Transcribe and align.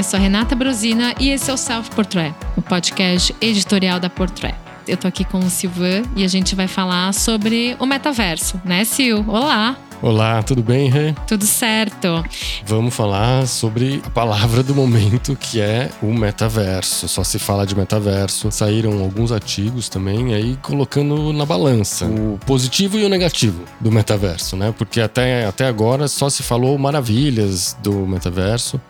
Eu 0.00 0.04
sou 0.04 0.18
Renata 0.18 0.56
Brosina 0.56 1.14
e 1.20 1.28
esse 1.28 1.50
é 1.50 1.52
o 1.52 1.58
Self 1.58 1.90
Portrait, 1.90 2.34
o 2.56 2.62
podcast 2.62 3.36
editorial 3.38 4.00
da 4.00 4.08
Portrait. 4.08 4.56
Eu 4.88 4.96
tô 4.96 5.06
aqui 5.06 5.26
com 5.26 5.38
o 5.40 5.50
Silvan 5.50 6.04
e 6.16 6.24
a 6.24 6.26
gente 6.26 6.54
vai 6.54 6.66
falar 6.66 7.12
sobre 7.12 7.76
o 7.78 7.84
metaverso, 7.84 8.58
né, 8.64 8.82
Sil? 8.88 9.20
Olá! 9.28 9.76
Olá, 10.00 10.42
tudo 10.42 10.62
bem, 10.62 10.88
Rê? 10.88 11.14
Tudo 11.26 11.44
certo. 11.44 12.24
Vamos 12.64 12.94
falar 12.94 13.46
sobre 13.46 14.00
a 14.02 14.08
palavra 14.08 14.62
do 14.62 14.74
momento, 14.74 15.36
que 15.36 15.60
é 15.60 15.90
o 16.00 16.14
metaverso. 16.14 17.06
Só 17.06 17.22
se 17.22 17.38
fala 17.38 17.66
de 17.66 17.76
metaverso. 17.76 18.50
Saíram 18.50 19.00
alguns 19.00 19.30
artigos 19.30 19.90
também 19.90 20.32
aí 20.32 20.56
colocando 20.62 21.30
na 21.34 21.44
balança 21.44 22.06
o 22.06 22.38
positivo 22.46 22.98
e 22.98 23.04
o 23.04 23.08
negativo 23.10 23.64
do 23.78 23.92
metaverso, 23.92 24.56
né? 24.56 24.72
Porque 24.78 25.02
até, 25.02 25.44
até 25.44 25.66
agora 25.66 26.08
só 26.08 26.30
se 26.30 26.42
falou 26.42 26.78
maravilhas 26.78 27.76
do 27.82 28.06
metaverso 28.06 28.80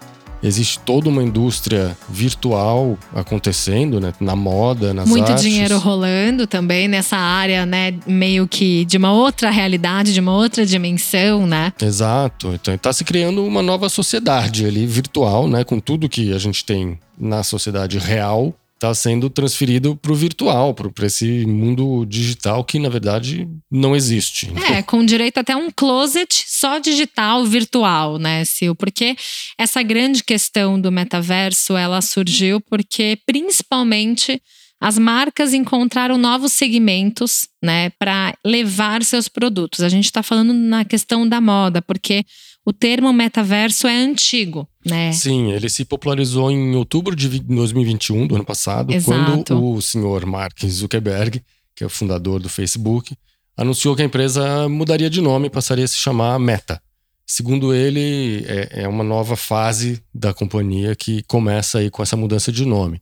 existe 0.42 0.78
toda 0.80 1.08
uma 1.08 1.22
indústria 1.22 1.96
virtual 2.08 2.98
acontecendo, 3.14 4.00
né? 4.00 4.12
Na 4.20 4.34
moda, 4.34 4.94
nas 4.94 5.08
Muito 5.08 5.28
artes. 5.30 5.44
dinheiro 5.44 5.78
rolando 5.78 6.46
também 6.46 6.88
nessa 6.88 7.16
área, 7.16 7.66
né? 7.66 7.94
Meio 8.06 8.46
que 8.48 8.84
de 8.84 8.96
uma 8.96 9.12
outra 9.12 9.50
realidade, 9.50 10.12
de 10.12 10.20
uma 10.20 10.34
outra 10.34 10.64
dimensão, 10.64 11.46
né? 11.46 11.72
Exato. 11.80 12.52
Então 12.54 12.74
está 12.74 12.92
se 12.92 13.04
criando 13.04 13.44
uma 13.44 13.62
nova 13.62 13.88
sociedade 13.88 14.64
ali 14.66 14.86
virtual, 14.86 15.48
né? 15.48 15.64
Com 15.64 15.78
tudo 15.78 16.08
que 16.08 16.32
a 16.32 16.38
gente 16.38 16.64
tem 16.64 16.98
na 17.18 17.42
sociedade 17.42 17.98
real 17.98 18.54
está 18.80 18.94
sendo 18.94 19.28
transferido 19.28 19.94
para 19.94 20.10
o 20.10 20.14
virtual, 20.14 20.72
para 20.72 21.06
esse 21.06 21.44
mundo 21.44 22.06
digital 22.06 22.64
que, 22.64 22.78
na 22.78 22.88
verdade, 22.88 23.46
não 23.70 23.94
existe. 23.94 24.50
É, 24.72 24.82
com 24.82 25.04
direito 25.04 25.36
até 25.36 25.54
um 25.54 25.70
closet 25.70 26.44
só 26.46 26.78
digital, 26.78 27.44
virtual, 27.44 28.18
né, 28.18 28.42
Sil? 28.48 28.72
Porque 28.74 29.14
essa 29.58 29.82
grande 29.82 30.24
questão 30.24 30.80
do 30.80 30.90
metaverso, 30.90 31.76
ela 31.76 32.00
surgiu 32.00 32.58
porque, 32.58 33.18
principalmente, 33.26 34.40
as 34.80 34.98
marcas 34.98 35.52
encontraram 35.52 36.16
novos 36.16 36.52
segmentos, 36.52 37.46
né, 37.62 37.90
para 37.98 38.34
levar 38.42 39.04
seus 39.04 39.28
produtos. 39.28 39.80
A 39.80 39.90
gente 39.90 40.06
está 40.06 40.22
falando 40.22 40.54
na 40.54 40.86
questão 40.86 41.28
da 41.28 41.38
moda, 41.38 41.82
porque 41.82 42.24
o 42.64 42.72
termo 42.72 43.12
metaverso 43.12 43.86
é 43.86 43.96
antigo, 43.96 44.68
né? 44.84 45.12
Sim, 45.12 45.50
ele 45.52 45.68
se 45.68 45.84
popularizou 45.84 46.50
em 46.50 46.74
outubro 46.76 47.16
de 47.16 47.40
2021, 47.40 48.26
do 48.26 48.36
ano 48.36 48.44
passado, 48.44 48.92
Exato. 48.92 49.44
quando 49.44 49.74
o 49.74 49.80
senhor 49.80 50.26
Mark 50.26 50.58
Zuckerberg, 50.66 51.42
que 51.74 51.82
é 51.82 51.86
o 51.86 51.90
fundador 51.90 52.40
do 52.40 52.48
Facebook, 52.48 53.16
anunciou 53.56 53.96
que 53.96 54.02
a 54.02 54.04
empresa 54.04 54.68
mudaria 54.68 55.10
de 55.10 55.20
nome 55.20 55.46
e 55.46 55.50
passaria 55.50 55.84
a 55.84 55.88
se 55.88 55.96
chamar 55.96 56.38
Meta. 56.38 56.80
Segundo 57.26 57.72
ele, 57.72 58.44
é, 58.46 58.82
é 58.82 58.88
uma 58.88 59.04
nova 59.04 59.36
fase 59.36 60.02
da 60.12 60.34
companhia 60.34 60.96
que 60.96 61.22
começa 61.24 61.78
aí 61.78 61.88
com 61.88 62.02
essa 62.02 62.16
mudança 62.16 62.50
de 62.50 62.64
nome. 62.64 63.00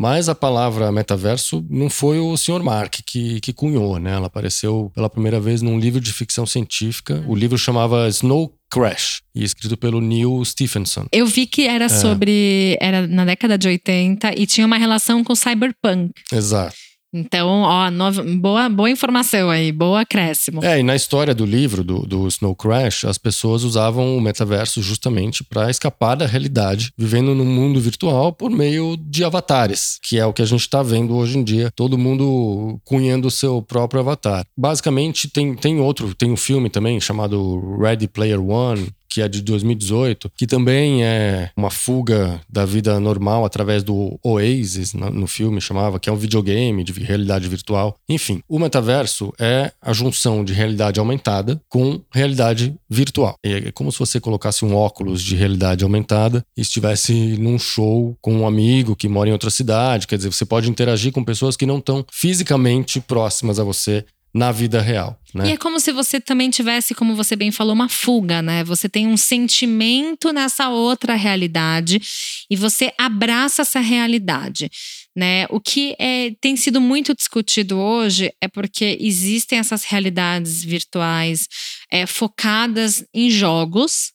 Mas 0.00 0.30
a 0.30 0.34
palavra 0.34 0.90
metaverso 0.90 1.62
não 1.68 1.90
foi 1.90 2.18
o 2.18 2.34
Sr. 2.34 2.62
Mark 2.62 3.00
que, 3.04 3.38
que 3.38 3.52
cunhou, 3.52 3.98
né? 3.98 4.12
Ela 4.14 4.28
apareceu 4.28 4.90
pela 4.94 5.10
primeira 5.10 5.38
vez 5.38 5.60
num 5.60 5.78
livro 5.78 6.00
de 6.00 6.10
ficção 6.10 6.46
científica. 6.46 7.22
O 7.28 7.34
livro 7.34 7.58
chamava 7.58 8.08
Snow 8.08 8.50
Crash, 8.70 9.20
e 9.34 9.44
escrito 9.44 9.76
pelo 9.76 10.00
Neil 10.00 10.42
Stephenson. 10.42 11.06
Eu 11.12 11.26
vi 11.26 11.46
que 11.46 11.66
era 11.66 11.84
é. 11.84 11.88
sobre. 11.90 12.78
Era 12.80 13.06
na 13.06 13.26
década 13.26 13.58
de 13.58 13.68
80 13.68 14.40
e 14.40 14.46
tinha 14.46 14.66
uma 14.66 14.78
relação 14.78 15.22
com 15.22 15.34
cyberpunk. 15.34 16.14
Exato. 16.32 16.74
Então, 17.12 17.62
ó, 17.62 17.90
nova, 17.90 18.22
boa, 18.22 18.68
boa 18.68 18.90
informação 18.90 19.50
aí, 19.50 19.72
boa 19.72 20.02
acréscimo. 20.02 20.64
É, 20.64 20.78
e 20.78 20.82
na 20.82 20.94
história 20.94 21.34
do 21.34 21.44
livro, 21.44 21.82
do, 21.82 22.06
do 22.06 22.28
Snow 22.28 22.54
Crash, 22.54 23.04
as 23.04 23.18
pessoas 23.18 23.64
usavam 23.64 24.16
o 24.16 24.20
metaverso 24.20 24.80
justamente 24.80 25.42
para 25.42 25.68
escapar 25.68 26.14
da 26.14 26.26
realidade, 26.26 26.92
vivendo 26.96 27.34
num 27.34 27.44
mundo 27.44 27.80
virtual 27.80 28.32
por 28.32 28.50
meio 28.50 28.96
de 28.96 29.24
avatares, 29.24 29.98
que 30.02 30.18
é 30.18 30.24
o 30.24 30.32
que 30.32 30.42
a 30.42 30.46
gente 30.46 30.60
está 30.60 30.82
vendo 30.82 31.16
hoje 31.16 31.36
em 31.36 31.42
dia, 31.42 31.70
todo 31.74 31.98
mundo 31.98 32.80
cunhando 32.84 33.26
o 33.26 33.30
seu 33.30 33.60
próprio 33.60 34.00
avatar. 34.00 34.44
Basicamente, 34.56 35.28
tem, 35.28 35.54
tem 35.54 35.80
outro, 35.80 36.14
tem 36.14 36.30
um 36.30 36.36
filme 36.36 36.70
também 36.70 37.00
chamado 37.00 37.76
Ready 37.80 38.06
Player 38.06 38.40
One, 38.40 38.88
que 39.10 39.20
é 39.20 39.28
de 39.28 39.42
2018, 39.42 40.30
que 40.36 40.46
também 40.46 41.04
é 41.04 41.50
uma 41.56 41.70
fuga 41.70 42.40
da 42.48 42.64
vida 42.64 43.00
normal 43.00 43.44
através 43.44 43.82
do 43.82 44.18
Oasis, 44.22 44.94
no 44.94 45.26
filme 45.26 45.60
chamava, 45.60 45.98
que 45.98 46.08
é 46.08 46.12
um 46.12 46.16
videogame 46.16 46.84
de 46.84 46.92
realidade 46.92 47.48
virtual. 47.48 47.96
Enfim, 48.08 48.40
o 48.48 48.58
metaverso 48.58 49.32
é 49.38 49.72
a 49.82 49.92
junção 49.92 50.44
de 50.44 50.52
realidade 50.52 51.00
aumentada 51.00 51.60
com 51.68 52.00
realidade 52.12 52.74
virtual. 52.88 53.34
É 53.44 53.72
como 53.72 53.90
se 53.90 53.98
você 53.98 54.20
colocasse 54.20 54.64
um 54.64 54.74
óculos 54.74 55.22
de 55.22 55.34
realidade 55.34 55.82
aumentada 55.82 56.44
e 56.56 56.60
estivesse 56.60 57.12
num 57.38 57.58
show 57.58 58.16
com 58.20 58.32
um 58.32 58.46
amigo 58.46 58.94
que 58.94 59.08
mora 59.08 59.28
em 59.28 59.32
outra 59.32 59.50
cidade, 59.50 60.06
quer 60.06 60.16
dizer, 60.16 60.32
você 60.32 60.44
pode 60.44 60.70
interagir 60.70 61.12
com 61.12 61.24
pessoas 61.24 61.56
que 61.56 61.66
não 61.66 61.78
estão 61.78 62.04
fisicamente 62.12 63.00
próximas 63.00 63.58
a 63.58 63.64
você 63.64 64.04
na 64.32 64.52
vida 64.52 64.80
real. 64.80 65.18
Né? 65.34 65.48
E 65.48 65.52
é 65.52 65.56
como 65.56 65.80
se 65.80 65.92
você 65.92 66.20
também 66.20 66.50
tivesse, 66.50 66.94
como 66.94 67.14
você 67.14 67.34
bem 67.34 67.50
falou, 67.50 67.74
uma 67.74 67.88
fuga, 67.88 68.40
né? 68.40 68.62
Você 68.64 68.88
tem 68.88 69.06
um 69.06 69.16
sentimento 69.16 70.32
nessa 70.32 70.68
outra 70.68 71.14
realidade 71.14 72.00
e 72.48 72.56
você 72.56 72.92
abraça 72.98 73.62
essa 73.62 73.80
realidade. 73.80 74.70
Né? 75.16 75.46
O 75.50 75.60
que 75.60 75.96
é, 75.98 76.32
tem 76.40 76.56
sido 76.56 76.80
muito 76.80 77.14
discutido 77.14 77.78
hoje 77.78 78.32
é 78.40 78.46
porque 78.46 78.96
existem 79.00 79.58
essas 79.58 79.84
realidades 79.84 80.62
virtuais 80.62 81.48
é, 81.90 82.06
focadas 82.06 83.04
em 83.12 83.28
jogos, 83.28 84.12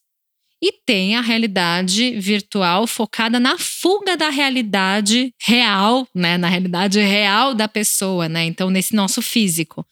e 0.62 0.72
tem 0.86 1.16
a 1.16 1.20
realidade 1.20 2.18
virtual 2.18 2.86
focada 2.86 3.38
na 3.38 3.58
fuga 3.58 4.16
da 4.16 4.30
realidade 4.30 5.32
real, 5.40 6.08
né? 6.14 6.38
Na 6.38 6.48
realidade 6.48 6.98
real 6.98 7.54
da 7.54 7.68
pessoa, 7.68 8.26
né? 8.28 8.44
Então, 8.46 8.70
nesse 8.70 8.94
nosso 8.94 9.20
físico. 9.20 9.86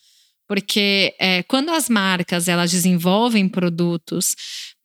Porque 0.49 1.15
é, 1.19 1.43
quando 1.45 1.71
as 1.71 1.89
marcas 1.89 2.49
elas 2.49 2.71
desenvolvem 2.71 3.49
produtos 3.49 4.35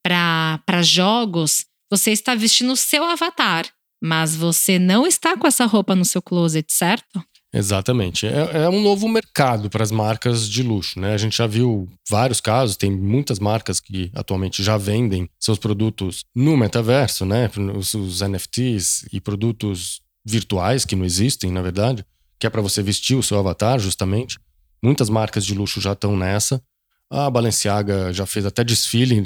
para 0.04 0.82
jogos, 0.82 1.66
você 1.92 2.12
está 2.12 2.36
vestindo 2.36 2.72
o 2.72 2.78
seu 2.78 3.04
avatar, 3.04 3.66
mas 4.02 4.36
você 4.36 4.80
não 4.80 5.06
está 5.06 5.36
com 5.38 5.48
essa 5.48 5.66
roupa 5.66 5.96
no 5.96 6.06
seu 6.06 6.22
closet, 6.22 6.72
certo? 6.72 7.24
Exatamente. 7.52 8.28
É, 8.28 8.64
é 8.64 8.70
um 8.70 8.82
novo 8.82 9.08
mercado 9.08 9.70
para 9.70 9.84
as 9.84 9.92
marcas 9.92 10.48
de 10.48 10.62
luxo, 10.62 11.00
né? 11.00 11.14
A 11.14 11.18
gente 11.18 11.38
já 11.38 11.48
viu 11.48 11.90
vários 12.08 12.40
casos, 12.40 12.78
tem 12.78 12.92
muitas 12.92 13.40
marcas 13.40 13.80
que 13.80 14.12
atualmente 14.14 14.62
já 14.62 14.78
vendem 14.78 15.28
seus 15.40 15.58
produtos 15.58 16.26
no 16.36 16.56
metaverso, 16.56 17.26
né? 17.26 17.50
Os, 17.76 17.94
os 17.96 18.22
NFTs 18.22 19.08
e 19.12 19.20
produtos 19.20 20.02
virtuais 20.24 20.86
que 20.86 20.96
não 20.96 21.06
existem, 21.06 21.52
na 21.52 21.62
verdade, 21.62 22.06
que 22.38 22.46
é 22.46 22.50
para 22.50 22.62
você 22.62 22.84
vestir 22.84 23.16
o 23.16 23.24
seu 23.24 23.40
avatar, 23.40 23.80
justamente. 23.80 24.38
Muitas 24.82 25.10
marcas 25.10 25.46
de 25.46 25.54
luxo 25.54 25.82
já 25.82 25.94
estão 25.94 26.16
nessa. 26.16 26.62
A 27.10 27.30
Balenciaga 27.30 28.14
já 28.14 28.26
fez 28.26 28.46
até 28.46 28.64
desfile 28.64 29.24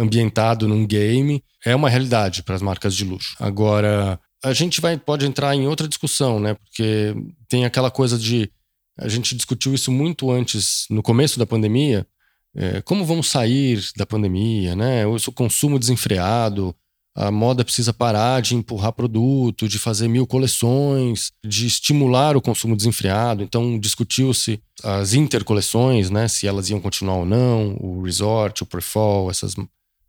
ambientado 0.00 0.68
num 0.68 0.86
game. 0.86 1.42
É 1.64 1.74
uma 1.74 1.88
realidade 1.88 2.42
para 2.42 2.54
as 2.54 2.62
marcas 2.62 2.94
de 2.94 3.04
luxo. 3.04 3.36
Agora, 3.38 4.20
a 4.44 4.52
gente 4.52 4.80
vai, 4.80 4.96
pode 4.98 5.26
entrar 5.26 5.54
em 5.54 5.66
outra 5.66 5.88
discussão, 5.88 6.38
né? 6.38 6.54
Porque 6.54 7.14
tem 7.48 7.64
aquela 7.64 7.90
coisa 7.90 8.18
de. 8.18 8.50
A 8.98 9.08
gente 9.08 9.34
discutiu 9.34 9.74
isso 9.74 9.92
muito 9.92 10.30
antes, 10.30 10.86
no 10.90 11.02
começo 11.02 11.38
da 11.38 11.46
pandemia. 11.46 12.06
É, 12.54 12.80
como 12.82 13.04
vamos 13.04 13.28
sair 13.28 13.82
da 13.96 14.06
pandemia, 14.06 14.74
né? 14.74 15.06
O 15.06 15.18
consumo 15.32 15.78
desenfreado, 15.78 16.74
a 17.16 17.30
moda 17.30 17.64
precisa 17.64 17.94
parar 17.94 18.42
de 18.42 18.54
empurrar 18.54 18.92
produto, 18.92 19.66
de 19.66 19.78
fazer 19.78 20.06
mil 20.06 20.26
coleções, 20.26 21.32
de 21.42 21.66
estimular 21.66 22.36
o 22.36 22.42
consumo 22.42 22.76
desenfreado. 22.76 23.42
Então, 23.42 23.78
discutiu-se 23.78 24.60
as 24.84 25.14
intercoleções, 25.14 26.10
né? 26.10 26.28
Se 26.28 26.46
elas 26.46 26.68
iam 26.68 26.78
continuar 26.78 27.16
ou 27.16 27.24
não, 27.24 27.74
o 27.80 28.02
resort, 28.02 28.62
o 28.62 28.66
pre-fall, 28.66 29.30
essas 29.30 29.54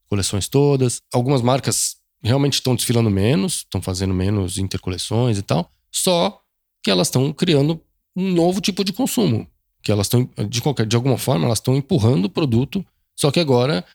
coleções 0.10 0.50
todas. 0.50 1.02
Algumas 1.14 1.42
marcas 1.42 1.96
realmente 2.22 2.56
estão 2.56 2.76
desfilando 2.76 3.10
menos, 3.10 3.60
estão 3.60 3.82
fazendo 3.82 4.14
menos 4.14 4.58
intercoleções 4.58 5.38
e 5.38 5.42
tal, 5.42 5.72
só 5.90 6.42
que 6.84 6.92
elas 6.92 7.08
estão 7.08 7.32
criando 7.32 7.82
um 8.16 8.34
novo 8.34 8.60
tipo 8.60 8.84
de 8.84 8.92
consumo. 8.92 9.48
Que 9.82 9.94
elas 9.94 10.08
estão, 10.08 10.30
de, 10.50 10.62
qualquer, 10.62 10.86
de 10.86 10.96
alguma 10.98 11.18
forma, 11.18 11.46
elas 11.46 11.60
estão 11.60 11.78
empurrando 11.78 12.26
o 12.26 12.30
produto, 12.30 12.86
só 13.16 13.32
que 13.32 13.40
agora 13.40 13.86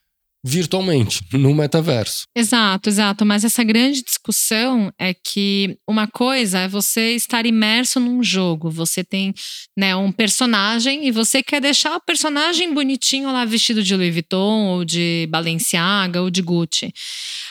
virtualmente, 0.44 1.20
no 1.32 1.54
metaverso. 1.54 2.24
Exato, 2.36 2.88
exato. 2.88 3.24
Mas 3.24 3.44
essa 3.44 3.62
grande 3.62 4.02
discussão 4.02 4.92
é 4.98 5.14
que 5.14 5.78
uma 5.88 6.08
coisa 6.08 6.60
é 6.60 6.68
você 6.68 7.14
estar 7.14 7.46
imerso 7.46 8.00
num 8.00 8.22
jogo. 8.22 8.70
Você 8.70 9.04
tem 9.04 9.32
né, 9.76 9.94
um 9.94 10.10
personagem 10.10 11.06
e 11.06 11.12
você 11.12 11.42
quer 11.42 11.60
deixar 11.60 11.96
o 11.96 12.00
personagem 12.00 12.74
bonitinho 12.74 13.30
lá 13.30 13.44
vestido 13.44 13.82
de 13.82 13.94
Louis 13.94 14.12
Vuitton, 14.12 14.66
ou 14.66 14.84
de 14.84 15.28
Balenciaga, 15.30 16.20
ou 16.20 16.30
de 16.30 16.42
Gucci. 16.42 16.92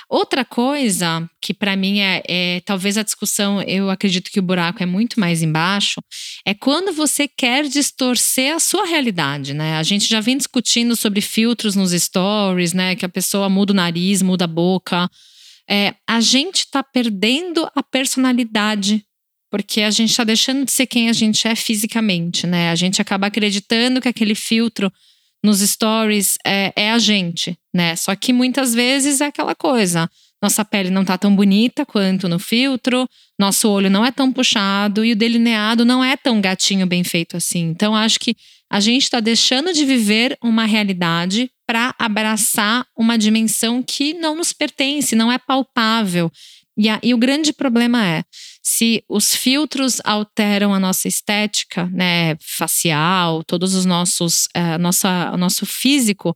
Outra 0.09 0.43
coisa 0.43 1.29
que 1.41 1.53
para 1.53 1.75
mim 1.75 1.99
é, 1.99 2.21
é, 2.27 2.61
talvez 2.65 2.97
a 2.97 3.03
discussão, 3.03 3.61
eu 3.63 3.89
acredito 3.89 4.29
que 4.29 4.39
o 4.39 4.43
buraco 4.43 4.83
é 4.83 4.85
muito 4.85 5.19
mais 5.19 5.41
embaixo, 5.41 6.01
é 6.45 6.53
quando 6.53 6.93
você 6.93 7.27
quer 7.27 7.67
distorcer 7.67 8.53
a 8.53 8.59
sua 8.59 8.85
realidade, 8.85 9.53
né? 9.53 9.77
A 9.77 9.83
gente 9.83 10.07
já 10.07 10.21
vem 10.21 10.37
discutindo 10.37 10.95
sobre 10.95 11.21
filtros 11.21 11.75
nos 11.75 11.91
stories, 11.91 12.73
né? 12.73 12.95
Que 12.95 13.05
a 13.05 13.09
pessoa 13.09 13.49
muda 13.49 13.73
o 13.73 13.75
nariz, 13.75 14.21
muda 14.21 14.45
a 14.45 14.47
boca. 14.47 15.09
é, 15.69 15.95
a 16.07 16.19
gente 16.19 16.59
está 16.65 16.83
perdendo 16.83 17.67
a 17.75 17.81
personalidade 17.81 19.05
porque 19.51 19.81
a 19.81 19.91
gente 19.91 20.11
está 20.11 20.23
deixando 20.23 20.63
de 20.65 20.71
ser 20.71 20.87
quem 20.87 21.09
a 21.09 21.13
gente 21.13 21.45
é 21.45 21.55
fisicamente, 21.55 22.47
né? 22.47 22.71
A 22.71 22.75
gente 22.75 23.01
acaba 23.01 23.27
acreditando 23.27 23.99
que 23.99 24.07
aquele 24.07 24.33
filtro 24.33 24.91
nos 25.43 25.59
stories 25.59 26.37
é, 26.45 26.71
é, 26.75 26.91
a 26.91 26.97
gente, 26.97 27.57
né? 27.73 27.95
Só 27.97 28.15
que 28.15 28.31
muitas 28.31 28.73
vezes 28.73 29.19
é 29.19 29.25
aquela 29.25 29.53
coisa. 29.53 30.09
Nossa 30.41 30.65
pele 30.65 30.89
não 30.89 31.05
tá 31.05 31.17
tão 31.17 31.35
bonita 31.35 31.85
quanto 31.85 32.27
no 32.27 32.39
filtro, 32.39 33.07
nosso 33.37 33.69
olho 33.69 33.89
não 33.89 34.05
é 34.05 34.11
tão 34.11 34.31
puxado 34.31 35.05
e 35.05 35.11
o 35.11 35.15
delineado 35.15 35.85
não 35.85 36.03
é 36.03 36.17
tão 36.17 36.41
gatinho 36.41 36.87
bem 36.87 37.03
feito 37.03 37.37
assim. 37.37 37.69
Então, 37.69 37.95
acho 37.95 38.19
que 38.19 38.35
a 38.71 38.79
gente 38.79 39.03
está 39.03 39.19
deixando 39.19 39.73
de 39.73 39.85
viver 39.85 40.37
uma 40.41 40.65
realidade 40.65 41.51
para 41.67 41.93
abraçar 41.99 42.85
uma 42.97 43.17
dimensão 43.17 43.83
que 43.83 44.13
não 44.13 44.35
nos 44.35 44.53
pertence, 44.53 45.15
não 45.15 45.31
é 45.31 45.37
palpável. 45.37 46.31
E, 46.77 46.89
a, 46.89 46.99
e 47.03 47.13
o 47.13 47.17
grande 47.17 47.51
problema 47.51 48.05
é 48.05 48.23
se 48.63 49.03
os 49.09 49.35
filtros 49.35 49.99
alteram 50.03 50.73
a 50.73 50.79
nossa 50.79 51.07
estética, 51.07 51.85
né, 51.87 52.35
facial, 52.39 53.43
todos 53.43 53.73
os 53.73 53.85
nossos, 53.85 54.47
é, 54.53 54.77
nossa, 54.77 55.31
o 55.33 55.37
nosso 55.37 55.65
físico, 55.65 56.35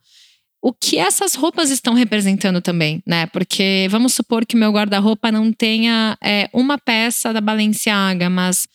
o 0.66 0.74
que 0.74 0.98
essas 0.98 1.36
roupas 1.36 1.70
estão 1.70 1.94
representando 1.94 2.60
também, 2.60 3.00
né? 3.06 3.28
Porque 3.28 3.88
vamos 3.92 4.16
supor 4.16 4.48
que 4.48 4.58
meu 4.58 4.72
guarda-roupa 4.72 5.32
não 5.32 5.54
tenha 5.54 6.18
é, 6.20 6.50
uma 6.52 6.76
peça 6.76 7.32
da 7.32 7.40
Balenciaga, 7.40 8.32
mas 8.32 8.68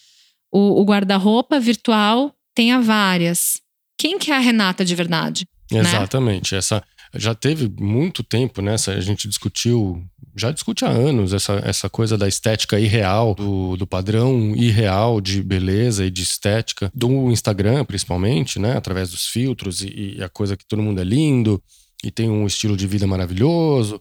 o, 0.52 0.80
o 0.80 0.84
guarda-roupa 0.84 1.58
virtual 1.58 2.32
tenha 2.54 2.80
várias. 2.80 3.60
Quem 3.98 4.20
que 4.20 4.30
é 4.30 4.36
a 4.36 4.38
Renata 4.38 4.84
de 4.84 4.94
verdade? 4.94 5.48
Né? 5.68 5.80
Exatamente. 5.80 6.52
Né? 6.52 6.58
Essa 6.60 6.80
já 7.12 7.34
teve 7.34 7.68
muito 7.80 8.22
tempo, 8.22 8.62
né? 8.62 8.76
A 8.86 9.00
gente 9.00 9.26
discutiu 9.26 10.00
já 10.36 10.52
discute 10.52 10.84
há 10.84 10.88
anos 10.88 11.32
essa, 11.32 11.60
essa 11.64 11.90
coisa 11.90 12.16
da 12.16 12.28
estética 12.28 12.78
irreal, 12.78 13.34
do, 13.34 13.76
do 13.76 13.84
padrão 13.84 14.54
irreal 14.54 15.20
de 15.20 15.42
beleza 15.42 16.06
e 16.06 16.10
de 16.10 16.22
estética, 16.22 16.88
do 16.94 17.32
Instagram, 17.32 17.84
principalmente, 17.84 18.60
né? 18.60 18.76
Através 18.76 19.10
dos 19.10 19.26
filtros 19.26 19.80
e, 19.80 20.18
e 20.18 20.22
a 20.22 20.28
coisa 20.28 20.56
que 20.56 20.64
todo 20.64 20.80
mundo 20.80 21.00
é 21.00 21.04
lindo 21.04 21.60
e 22.04 22.10
tem 22.10 22.28
um 22.30 22.46
estilo 22.46 22.76
de 22.76 22.86
vida 22.86 23.06
maravilhoso. 23.06 24.00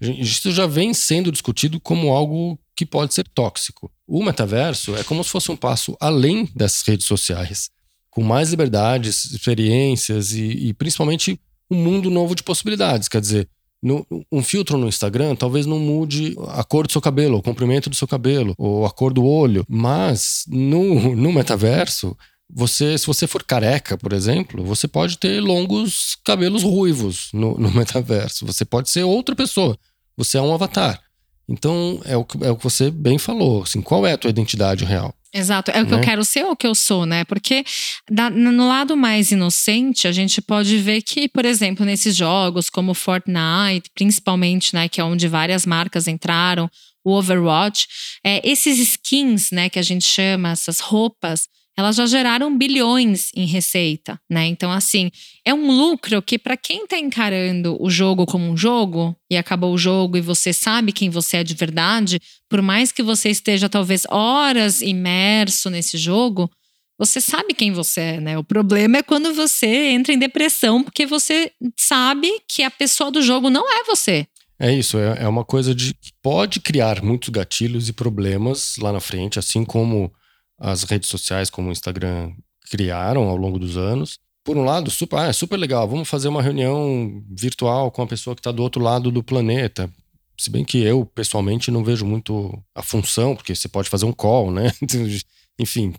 Isso 0.00 0.50
já 0.50 0.66
vem 0.66 0.94
sendo 0.94 1.30
discutido 1.30 1.78
como 1.78 2.10
algo 2.10 2.58
que 2.74 2.86
pode 2.86 3.12
ser 3.12 3.28
tóxico. 3.28 3.90
O 4.06 4.22
metaverso 4.24 4.96
é 4.96 5.04
como 5.04 5.22
se 5.22 5.30
fosse 5.30 5.50
um 5.50 5.56
passo 5.56 5.96
além 6.00 6.48
dessas 6.54 6.82
redes 6.82 7.06
sociais, 7.06 7.68
com 8.08 8.22
mais 8.22 8.50
liberdades, 8.50 9.26
experiências 9.26 10.32
e, 10.32 10.68
e 10.68 10.72
principalmente 10.72 11.38
um 11.70 11.76
mundo 11.76 12.10
novo 12.10 12.34
de 12.34 12.42
possibilidades. 12.42 13.08
Quer 13.08 13.20
dizer, 13.20 13.48
no, 13.82 14.06
um 14.32 14.42
filtro 14.42 14.78
no 14.78 14.88
Instagram 14.88 15.36
talvez 15.36 15.66
não 15.66 15.78
mude 15.78 16.34
a 16.48 16.64
cor 16.64 16.86
do 16.86 16.92
seu 16.92 17.00
cabelo, 17.00 17.38
o 17.38 17.42
comprimento 17.42 17.90
do 17.90 17.96
seu 17.96 18.08
cabelo, 18.08 18.54
ou 18.56 18.86
a 18.86 18.90
cor 18.90 19.12
do 19.12 19.24
olho, 19.24 19.64
mas 19.68 20.44
no, 20.48 21.14
no 21.14 21.32
metaverso, 21.32 22.16
você, 22.52 22.96
se 22.98 23.06
você 23.06 23.26
for 23.26 23.42
careca, 23.44 23.96
por 23.96 24.12
exemplo, 24.12 24.64
você 24.64 24.88
pode 24.88 25.18
ter 25.18 25.40
longos 25.40 26.16
cabelos 26.24 26.62
ruivos 26.62 27.28
no, 27.32 27.58
no 27.58 27.70
metaverso. 27.74 28.46
Você 28.46 28.64
pode 28.64 28.90
ser 28.90 29.04
outra 29.04 29.34
pessoa. 29.34 29.78
Você 30.16 30.38
é 30.38 30.42
um 30.42 30.52
avatar. 30.52 31.00
Então, 31.48 32.00
é 32.04 32.16
o, 32.16 32.26
é 32.42 32.50
o 32.50 32.56
que 32.56 32.64
você 32.64 32.90
bem 32.90 33.18
falou. 33.18 33.62
Assim, 33.62 33.80
qual 33.80 34.06
é 34.06 34.12
a 34.12 34.18
tua 34.18 34.30
identidade 34.30 34.84
real? 34.84 35.14
Exato, 35.32 35.70
é 35.70 35.80
o 35.80 35.86
que 35.86 35.92
né? 35.92 35.98
eu 35.98 36.02
quero 36.02 36.24
ser 36.24 36.44
ou 36.44 36.52
o 36.52 36.56
que 36.56 36.66
eu 36.66 36.74
sou, 36.74 37.06
né? 37.06 37.24
Porque 37.24 37.64
da, 38.10 38.28
no 38.28 38.66
lado 38.66 38.96
mais 38.96 39.30
inocente, 39.30 40.08
a 40.08 40.12
gente 40.12 40.42
pode 40.42 40.76
ver 40.78 41.02
que, 41.02 41.28
por 41.28 41.44
exemplo, 41.44 41.86
nesses 41.86 42.16
jogos 42.16 42.68
como 42.68 42.94
Fortnite, 42.94 43.90
principalmente, 43.94 44.74
né, 44.74 44.88
que 44.88 45.00
é 45.00 45.04
onde 45.04 45.28
várias 45.28 45.64
marcas 45.64 46.08
entraram, 46.08 46.68
o 47.04 47.12
Overwatch, 47.12 47.86
é, 48.24 48.40
esses 48.48 48.78
skins, 48.78 49.52
né, 49.52 49.70
que 49.70 49.78
a 49.78 49.82
gente 49.82 50.04
chama, 50.04 50.50
essas 50.50 50.80
roupas, 50.80 51.48
elas 51.80 51.96
já 51.96 52.06
geraram 52.06 52.56
bilhões 52.56 53.30
em 53.34 53.46
receita, 53.46 54.20
né? 54.28 54.46
Então, 54.46 54.70
assim, 54.70 55.10
é 55.44 55.52
um 55.52 55.70
lucro 55.70 56.20
que 56.22 56.38
para 56.38 56.56
quem 56.56 56.84
está 56.84 56.98
encarando 56.98 57.76
o 57.80 57.90
jogo 57.90 58.26
como 58.26 58.44
um 58.44 58.56
jogo 58.56 59.16
e 59.30 59.36
acabou 59.36 59.72
o 59.72 59.78
jogo 59.78 60.16
e 60.16 60.20
você 60.20 60.52
sabe 60.52 60.92
quem 60.92 61.10
você 61.10 61.38
é 61.38 61.44
de 61.44 61.54
verdade, 61.54 62.20
por 62.48 62.60
mais 62.60 62.92
que 62.92 63.02
você 63.02 63.30
esteja 63.30 63.68
talvez 63.68 64.04
horas 64.10 64.82
imerso 64.82 65.70
nesse 65.70 65.96
jogo, 65.96 66.50
você 66.98 67.18
sabe 67.18 67.54
quem 67.54 67.72
você 67.72 68.00
é, 68.00 68.20
né? 68.20 68.38
O 68.38 68.44
problema 68.44 68.98
é 68.98 69.02
quando 69.02 69.32
você 69.32 69.88
entra 69.88 70.12
em 70.12 70.18
depressão 70.18 70.84
porque 70.84 71.06
você 71.06 71.50
sabe 71.78 72.30
que 72.46 72.62
a 72.62 72.70
pessoa 72.70 73.10
do 73.10 73.22
jogo 73.22 73.48
não 73.48 73.64
é 73.70 73.84
você. 73.84 74.26
É 74.58 74.70
isso, 74.70 74.98
é, 74.98 75.22
é 75.22 75.26
uma 75.26 75.42
coisa 75.46 75.74
de 75.74 75.94
que 75.94 76.10
pode 76.22 76.60
criar 76.60 77.02
muitos 77.02 77.30
gatilhos 77.30 77.88
e 77.88 77.94
problemas 77.94 78.76
lá 78.76 78.92
na 78.92 79.00
frente, 79.00 79.38
assim 79.38 79.64
como 79.64 80.12
as 80.60 80.82
redes 80.84 81.08
sociais 81.08 81.48
como 81.48 81.70
o 81.70 81.72
Instagram 81.72 82.32
criaram 82.70 83.22
ao 83.22 83.36
longo 83.36 83.58
dos 83.58 83.76
anos. 83.76 84.18
Por 84.44 84.56
um 84.56 84.64
lado, 84.64 84.90
super, 84.90 85.18
ah, 85.18 85.26
é 85.28 85.32
super 85.32 85.56
legal, 85.56 85.88
vamos 85.88 86.08
fazer 86.08 86.28
uma 86.28 86.42
reunião 86.42 87.22
virtual 87.30 87.90
com 87.90 88.02
a 88.02 88.06
pessoa 88.06 88.34
que 88.36 88.40
está 88.40 88.52
do 88.52 88.62
outro 88.62 88.82
lado 88.82 89.10
do 89.10 89.22
planeta. 89.22 89.90
Se 90.38 90.50
bem 90.50 90.64
que 90.64 90.78
eu, 90.78 91.04
pessoalmente, 91.04 91.70
não 91.70 91.84
vejo 91.84 92.04
muito 92.06 92.58
a 92.74 92.82
função, 92.82 93.36
porque 93.36 93.54
você 93.54 93.68
pode 93.68 93.90
fazer 93.90 94.06
um 94.06 94.12
call, 94.12 94.50
né? 94.50 94.72
Enfim, 95.58 95.94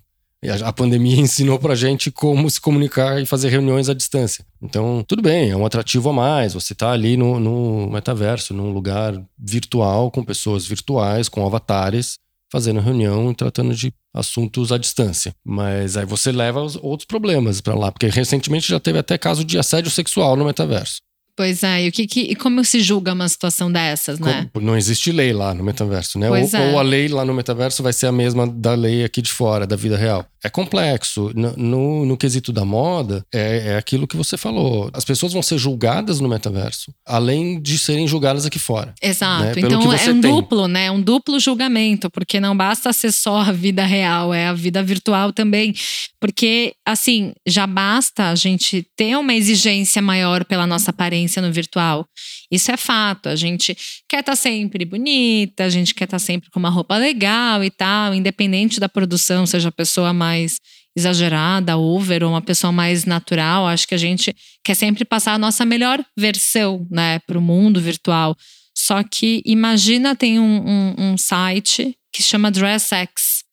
a 0.64 0.74
pandemia 0.74 1.18
ensinou 1.22 1.60
pra 1.60 1.76
gente 1.76 2.10
como 2.10 2.50
se 2.50 2.60
comunicar 2.60 3.22
e 3.22 3.26
fazer 3.26 3.50
reuniões 3.50 3.90
à 3.90 3.94
distância. 3.94 4.44
Então, 4.60 5.04
tudo 5.08 5.22
bem, 5.22 5.52
é 5.52 5.56
um 5.56 5.66
atrativo 5.66 6.10
a 6.10 6.14
mais. 6.14 6.54
Você 6.54 6.74
tá 6.74 6.92
ali 6.92 7.16
no, 7.16 7.40
no 7.40 7.92
metaverso, 7.92 8.54
num 8.54 8.74
lugar 8.74 9.14
virtual, 9.38 10.10
com 10.10 10.24
pessoas 10.24 10.66
virtuais, 10.66 11.30
com 11.30 11.46
avatares, 11.46 12.18
fazendo 12.52 12.80
reunião, 12.80 13.34
tratando 13.34 13.76
de 13.76 13.94
assuntos 14.14 14.72
à 14.72 14.78
distância. 14.78 15.34
Mas 15.44 15.98
aí 15.98 16.06
você 16.06 16.32
leva 16.32 16.62
outros 16.82 17.06
problemas 17.06 17.62
para 17.62 17.76
lá, 17.76 17.92
porque 17.92 18.08
recentemente 18.08 18.70
já 18.70 18.80
teve 18.80 19.00
até 19.00 19.18
caso 19.18 19.44
de 19.44 19.58
assédio 19.58 19.92
sexual 19.92 20.36
no 20.36 20.46
metaverso. 20.46 21.02
Pois 21.36 21.64
é, 21.64 21.86
e, 21.86 21.90
o 21.90 21.92
que, 21.92 22.06
que, 22.06 22.20
e 22.22 22.36
como 22.36 22.64
se 22.64 22.82
julga 22.82 23.14
uma 23.14 23.28
situação 23.28 23.72
dessas, 23.72 24.20
né? 24.20 24.50
Como, 24.54 24.66
não 24.66 24.78
existe 24.78 25.12
lei 25.12 25.32
lá 25.32 25.54
no 25.54 25.64
metaverso, 25.64 26.20
né? 26.20 26.30
Ou, 26.30 26.36
é. 26.36 26.72
ou, 26.72 26.78
a 26.78 26.82
lei 26.82 27.08
lá 27.08 27.24
no 27.24 27.34
metaverso 27.34 27.82
vai 27.82 27.94
ser 27.94 28.08
a 28.08 28.12
mesma 28.12 28.46
da 28.46 28.76
lei 28.76 29.04
aqui 29.04 29.22
de 29.22 29.32
fora, 29.32 29.66
da 29.66 29.76
vida 29.76 29.98
real. 29.98 30.26
É 30.44 30.50
complexo. 30.50 31.32
No, 31.36 31.54
no, 31.56 32.06
no 32.06 32.18
quesito 32.18 32.52
da 32.52 32.66
moda, 32.66 33.24
é, 33.34 33.74
é 33.74 33.78
aquilo 33.78 34.08
que 34.08 34.18
você 34.18 34.38
falou. 34.38 34.90
As 34.94 35.06
pessoas 35.06 35.34
vão 35.34 35.42
ser 35.42 35.58
julgadas 35.58 36.20
no 36.20 36.28
metaverso, 36.28 36.94
além 37.06 37.62
de 37.62 37.78
serem 37.78 38.08
julgadas 38.08 38.46
aqui 38.46 38.58
fora. 38.58 38.94
Exato. 39.02 39.44
Né? 39.44 39.54
Então 39.58 39.94
é 39.94 40.10
um 40.12 40.22
tem. 40.22 40.32
duplo, 40.32 40.68
né? 40.68 40.90
Um 40.90 41.02
duplo 41.02 41.40
julgamento, 41.40 42.10
porque 42.10 42.40
não 42.40 42.56
basta 42.56 42.92
ser 42.92 43.12
só 43.12 43.42
a 43.42 43.52
vida 43.52 43.86
real, 43.86 44.34
é 44.34 44.48
a 44.48 44.54
vida 44.54 44.82
virtual 44.82 45.32
também. 45.32 45.74
Porque, 46.20 46.74
assim, 46.86 47.34
já 47.48 47.68
basta 47.68 48.30
a 48.30 48.36
gente 48.36 48.86
ter 48.96 49.16
uma 49.18 49.34
exigência 49.34 50.02
maior 50.02 50.44
pela 50.46 50.66
nossa 50.68 50.92
aparência 50.92 51.42
no 51.42 51.52
virtual. 51.52 52.06
Isso 52.52 52.72
é 52.72 52.78
fato. 52.78 53.30
A 53.30 53.36
gente 53.36 53.76
quer 54.10 54.20
estar 54.20 54.34
tá 54.34 54.36
sempre 54.36 54.84
bonita, 54.84 55.64
a 55.64 55.70
gente 55.70 55.96
quer 55.96 56.04
estar 56.04 56.16
tá 56.16 56.20
sempre 56.20 56.50
com 56.50 56.60
uma 56.60 56.70
roupa 56.70 56.98
legal 56.98 57.64
e 57.64 57.72
tal, 57.72 58.14
independente 58.14 58.80
da 58.80 58.90
produção, 58.90 59.46
seja 59.46 59.70
a 59.70 59.72
pessoa 59.72 60.14
mais 60.14 60.60
exagerada, 60.96 61.78
over, 61.78 62.24
ou 62.24 62.32
uma 62.32 62.42
pessoa 62.42 62.72
mais 62.72 63.06
natural. 63.06 63.66
Acho 63.68 63.88
que 63.88 63.96
a 63.96 63.98
gente 63.98 64.36
quer 64.64 64.76
sempre 64.76 65.06
passar 65.06 65.34
a 65.34 65.40
nossa 65.40 65.64
melhor 65.64 66.04
versão, 66.18 66.86
né, 66.92 67.20
para 67.20 67.38
o 67.38 67.42
mundo 67.42 67.80
virtual. 67.80 68.36
Só 68.76 69.02
que 69.04 69.42
imagina 69.46 70.16
tem 70.16 70.40
um, 70.40 70.68
um, 70.68 70.96
um 70.98 71.18
site 71.18 71.96
que 72.12 72.22
chama 72.22 72.52
DressX, 72.52 73.44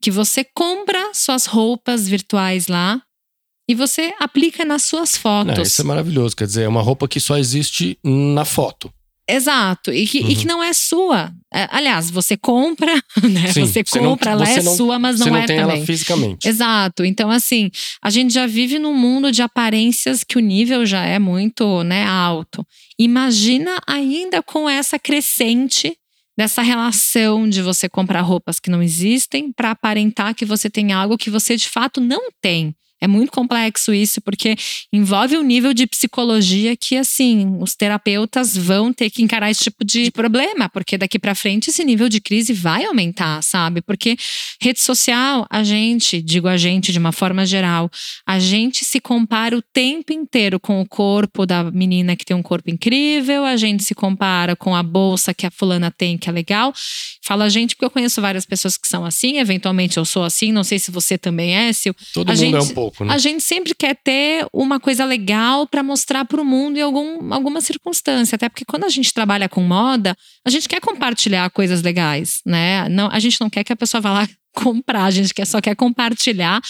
que 0.00 0.10
você 0.10 0.44
compra 0.44 1.12
suas 1.12 1.46
roupas 1.46 2.08
virtuais 2.08 2.68
lá 2.68 3.02
e 3.68 3.74
você 3.74 4.14
aplica 4.20 4.64
nas 4.64 4.82
suas 4.82 5.16
fotos. 5.16 5.68
Isso 5.68 5.80
é 5.80 5.84
maravilhoso. 5.84 6.36
Quer 6.36 6.46
dizer, 6.46 6.62
é 6.64 6.68
uma 6.68 6.82
roupa 6.82 7.08
que 7.08 7.18
só 7.18 7.38
existe 7.38 7.98
na 8.04 8.44
foto. 8.44 8.92
Exato, 9.26 9.90
e 9.90 10.06
que, 10.06 10.20
uhum. 10.20 10.30
e 10.30 10.36
que 10.36 10.46
não 10.46 10.62
é 10.62 10.74
sua. 10.74 11.32
É, 11.52 11.66
aliás, 11.70 12.10
você 12.10 12.36
compra, 12.36 12.92
né? 13.24 13.52
Sim, 13.52 13.64
você 13.64 13.82
compra, 13.82 14.36
não, 14.36 14.44
ela 14.44 14.50
é 14.50 14.62
não, 14.62 14.76
sua, 14.76 14.98
mas 14.98 15.18
não, 15.18 15.28
não 15.28 15.36
é 15.36 15.46
tem 15.46 15.56
também. 15.56 15.76
ela 15.76 15.86
fisicamente. 15.86 16.46
Exato. 16.46 17.04
Então, 17.06 17.30
assim, 17.30 17.70
a 18.02 18.10
gente 18.10 18.34
já 18.34 18.46
vive 18.46 18.78
num 18.78 18.92
mundo 18.92 19.32
de 19.32 19.40
aparências 19.40 20.22
que 20.22 20.36
o 20.36 20.40
nível 20.40 20.84
já 20.84 21.06
é 21.06 21.18
muito 21.18 21.82
né, 21.84 22.04
alto. 22.04 22.66
Imagina 22.98 23.80
ainda 23.86 24.42
com 24.42 24.68
essa 24.68 24.98
crescente 24.98 25.96
dessa 26.36 26.60
relação 26.60 27.48
de 27.48 27.62
você 27.62 27.88
comprar 27.88 28.20
roupas 28.20 28.60
que 28.60 28.68
não 28.68 28.82
existem 28.82 29.50
para 29.52 29.70
aparentar 29.70 30.34
que 30.34 30.44
você 30.44 30.68
tem 30.68 30.92
algo 30.92 31.16
que 31.16 31.30
você 31.30 31.56
de 31.56 31.68
fato 31.68 31.98
não 31.98 32.28
tem. 32.42 32.74
É 33.00 33.06
muito 33.06 33.32
complexo 33.32 33.92
isso, 33.92 34.20
porque 34.20 34.56
envolve 34.92 35.36
um 35.36 35.42
nível 35.42 35.74
de 35.74 35.86
psicologia 35.86 36.76
que, 36.76 36.96
assim, 36.96 37.56
os 37.60 37.74
terapeutas 37.74 38.56
vão 38.56 38.92
ter 38.92 39.10
que 39.10 39.22
encarar 39.22 39.50
esse 39.50 39.64
tipo 39.64 39.84
de 39.84 40.10
problema, 40.10 40.68
porque 40.68 40.96
daqui 40.96 41.18
para 41.18 41.34
frente 41.34 41.68
esse 41.68 41.84
nível 41.84 42.08
de 42.08 42.20
crise 42.20 42.52
vai 42.52 42.84
aumentar, 42.84 43.42
sabe? 43.42 43.82
Porque 43.82 44.16
rede 44.60 44.80
social, 44.80 45.46
a 45.50 45.62
gente, 45.62 46.22
digo 46.22 46.48
a 46.48 46.56
gente 46.56 46.92
de 46.92 46.98
uma 46.98 47.12
forma 47.12 47.44
geral, 47.44 47.90
a 48.26 48.38
gente 48.38 48.84
se 48.84 49.00
compara 49.00 49.56
o 49.56 49.62
tempo 49.62 50.12
inteiro 50.12 50.58
com 50.58 50.80
o 50.80 50.86
corpo 50.86 51.44
da 51.44 51.64
menina 51.70 52.16
que 52.16 52.24
tem 52.24 52.36
um 52.36 52.42
corpo 52.42 52.70
incrível, 52.70 53.44
a 53.44 53.56
gente 53.56 53.82
se 53.82 53.94
compara 53.94 54.56
com 54.56 54.74
a 54.74 54.82
bolsa 54.82 55.34
que 55.34 55.46
a 55.46 55.50
fulana 55.50 55.90
tem, 55.90 56.16
que 56.16 56.28
é 56.28 56.32
legal. 56.32 56.72
Fala 57.22 57.44
a 57.44 57.48
gente, 57.48 57.74
porque 57.74 57.84
eu 57.84 57.90
conheço 57.90 58.20
várias 58.20 58.46
pessoas 58.46 58.76
que 58.76 58.86
são 58.86 59.04
assim, 59.04 59.38
eventualmente 59.38 59.96
eu 59.96 60.04
sou 60.04 60.22
assim, 60.22 60.52
não 60.52 60.64
sei 60.64 60.78
se 60.78 60.90
você 60.90 61.18
também 61.18 61.54
é, 61.54 61.72
Sil. 61.72 61.94
Todo 62.12 62.30
a 62.30 62.32
mundo 62.32 62.40
gente, 62.40 62.56
é 62.56 62.60
um 62.60 62.68
pouco, 62.68 62.93
né? 63.02 63.14
A 63.14 63.18
gente 63.18 63.42
sempre 63.42 63.74
quer 63.74 63.96
ter 63.96 64.46
uma 64.52 64.78
coisa 64.78 65.04
legal 65.04 65.66
para 65.66 65.82
mostrar 65.82 66.24
para 66.26 66.40
o 66.40 66.44
mundo 66.44 66.76
em 66.76 66.82
algum, 66.82 67.32
alguma 67.32 67.60
circunstância. 67.60 68.36
Até 68.36 68.48
porque 68.48 68.64
quando 68.64 68.84
a 68.84 68.88
gente 68.90 69.12
trabalha 69.12 69.48
com 69.48 69.62
moda, 69.62 70.14
a 70.46 70.50
gente 70.50 70.68
quer 70.68 70.80
compartilhar 70.80 71.48
coisas 71.50 71.82
legais, 71.82 72.40
né? 72.44 72.88
Não, 72.90 73.08
a 73.10 73.18
gente 73.18 73.40
não 73.40 73.48
quer 73.48 73.64
que 73.64 73.72
a 73.72 73.76
pessoa 73.76 74.00
vá 74.00 74.12
lá 74.12 74.28
comprar, 74.54 75.04
a 75.04 75.10
gente 75.10 75.32
quer, 75.32 75.46
só 75.46 75.60
quer 75.60 75.74
compartilhar 75.74 76.60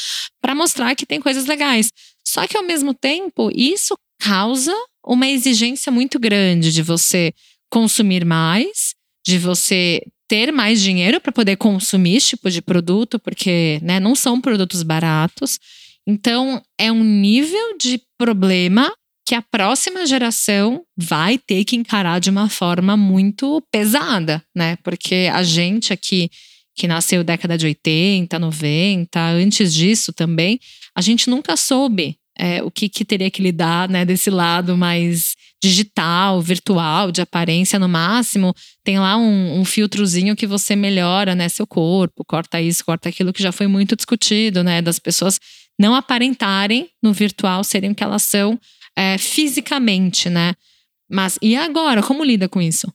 para 0.41 0.55
mostrar 0.55 0.95
que 0.95 1.05
tem 1.05 1.21
coisas 1.21 1.47
legais. 1.47 1.91
Só 2.27 2.47
que 2.47 2.57
ao 2.57 2.63
mesmo 2.63 2.95
tempo, 2.95 3.51
isso 3.55 3.97
causa 4.21 4.75
uma 5.05 5.27
exigência 5.27 5.93
muito 5.93 6.19
grande 6.19 6.73
de 6.73 6.83
você 6.83 7.33
consumir 7.71 8.25
mais, 8.25 8.95
de 9.27 9.39
você 9.39 10.01
ter 10.29 10.53
mais 10.53 10.81
dinheiro 10.81 11.21
para 11.21 11.33
poder 11.33 11.57
consumir 11.57 12.17
esse 12.17 12.29
tipo 12.31 12.51
de 12.51 12.63
produto, 12.63 13.19
porque 13.19 13.79
né, 13.83 14.01
não 14.01 14.15
são 14.15 14.41
produtos 14.41 14.83
baratos. 14.83 15.59
Então, 16.07 16.63
é 16.79 16.93
um 16.93 17.03
nível 17.03 17.77
de 17.79 18.01
problema 18.19 18.93
que 19.27 19.35
a 19.35 19.41
próxima 19.41 20.07
geração 20.07 20.85
vai 20.97 21.39
ter 21.39 21.65
que 21.65 21.77
encarar 21.77 22.19
de 22.19 22.29
uma 22.29 22.49
forma 22.49 22.97
muito 22.97 23.63
pesada, 23.73 24.43
né? 24.55 24.77
Porque 24.83 25.31
a 25.33 25.43
gente 25.43 25.93
aqui, 25.93 26.31
que 26.77 26.87
nasceu 26.87 27.25
década 27.25 27.57
de 27.57 27.65
80, 27.65 28.39
90, 28.39 29.21
antes 29.21 29.73
disso 29.73 30.13
também, 30.13 30.61
a 30.95 31.01
gente 31.01 31.31
nunca 31.31 31.57
soube 31.57 32.19
é, 32.39 32.63
o 32.63 32.71
que, 32.71 32.89
que 32.89 33.05
teria 33.05 33.31
que 33.31 33.41
lidar 33.41 33.89
né, 33.89 34.05
desse 34.05 34.29
lado 34.29 34.77
mais 34.77 35.35
digital, 35.63 36.43
virtual, 36.43 37.11
de 37.11 37.23
aparência 37.23 37.79
no 37.79 37.89
máximo. 37.89 38.55
Tem 38.83 38.99
lá 38.99 39.17
um, 39.17 39.61
um, 39.61 39.65
filtrozinho 39.65 40.37
que 40.37 40.47
você 40.47 40.77
melhora 40.77 41.35
né, 41.35 41.49
seu 41.49 41.67
corpo, 41.67 42.25
corta 42.27 42.61
isso, 42.61 42.85
corta 42.85 43.09
aquilo, 43.09 43.33
que 43.33 43.43
já 43.43 43.53
foi 43.53 43.67
muito 43.67 43.97
discutido, 43.97 44.63
né? 44.63 44.83
Das 44.83 44.99
pessoas 44.99 45.41
não 45.79 45.95
aparentarem 45.95 46.89
no 47.03 47.13
virtual 47.13 47.65
serem 47.65 47.91
o 47.91 47.95
que 47.95 48.05
elas 48.05 48.23
são 48.23 48.59
é, 48.97 49.19
fisicamente, 49.19 50.29
né? 50.29 50.55
Mas 51.11 51.39
e 51.43 51.57
agora? 51.57 52.03
Como 52.03 52.25
lida 52.25 52.49
com 52.49 52.61
isso? 52.61 52.93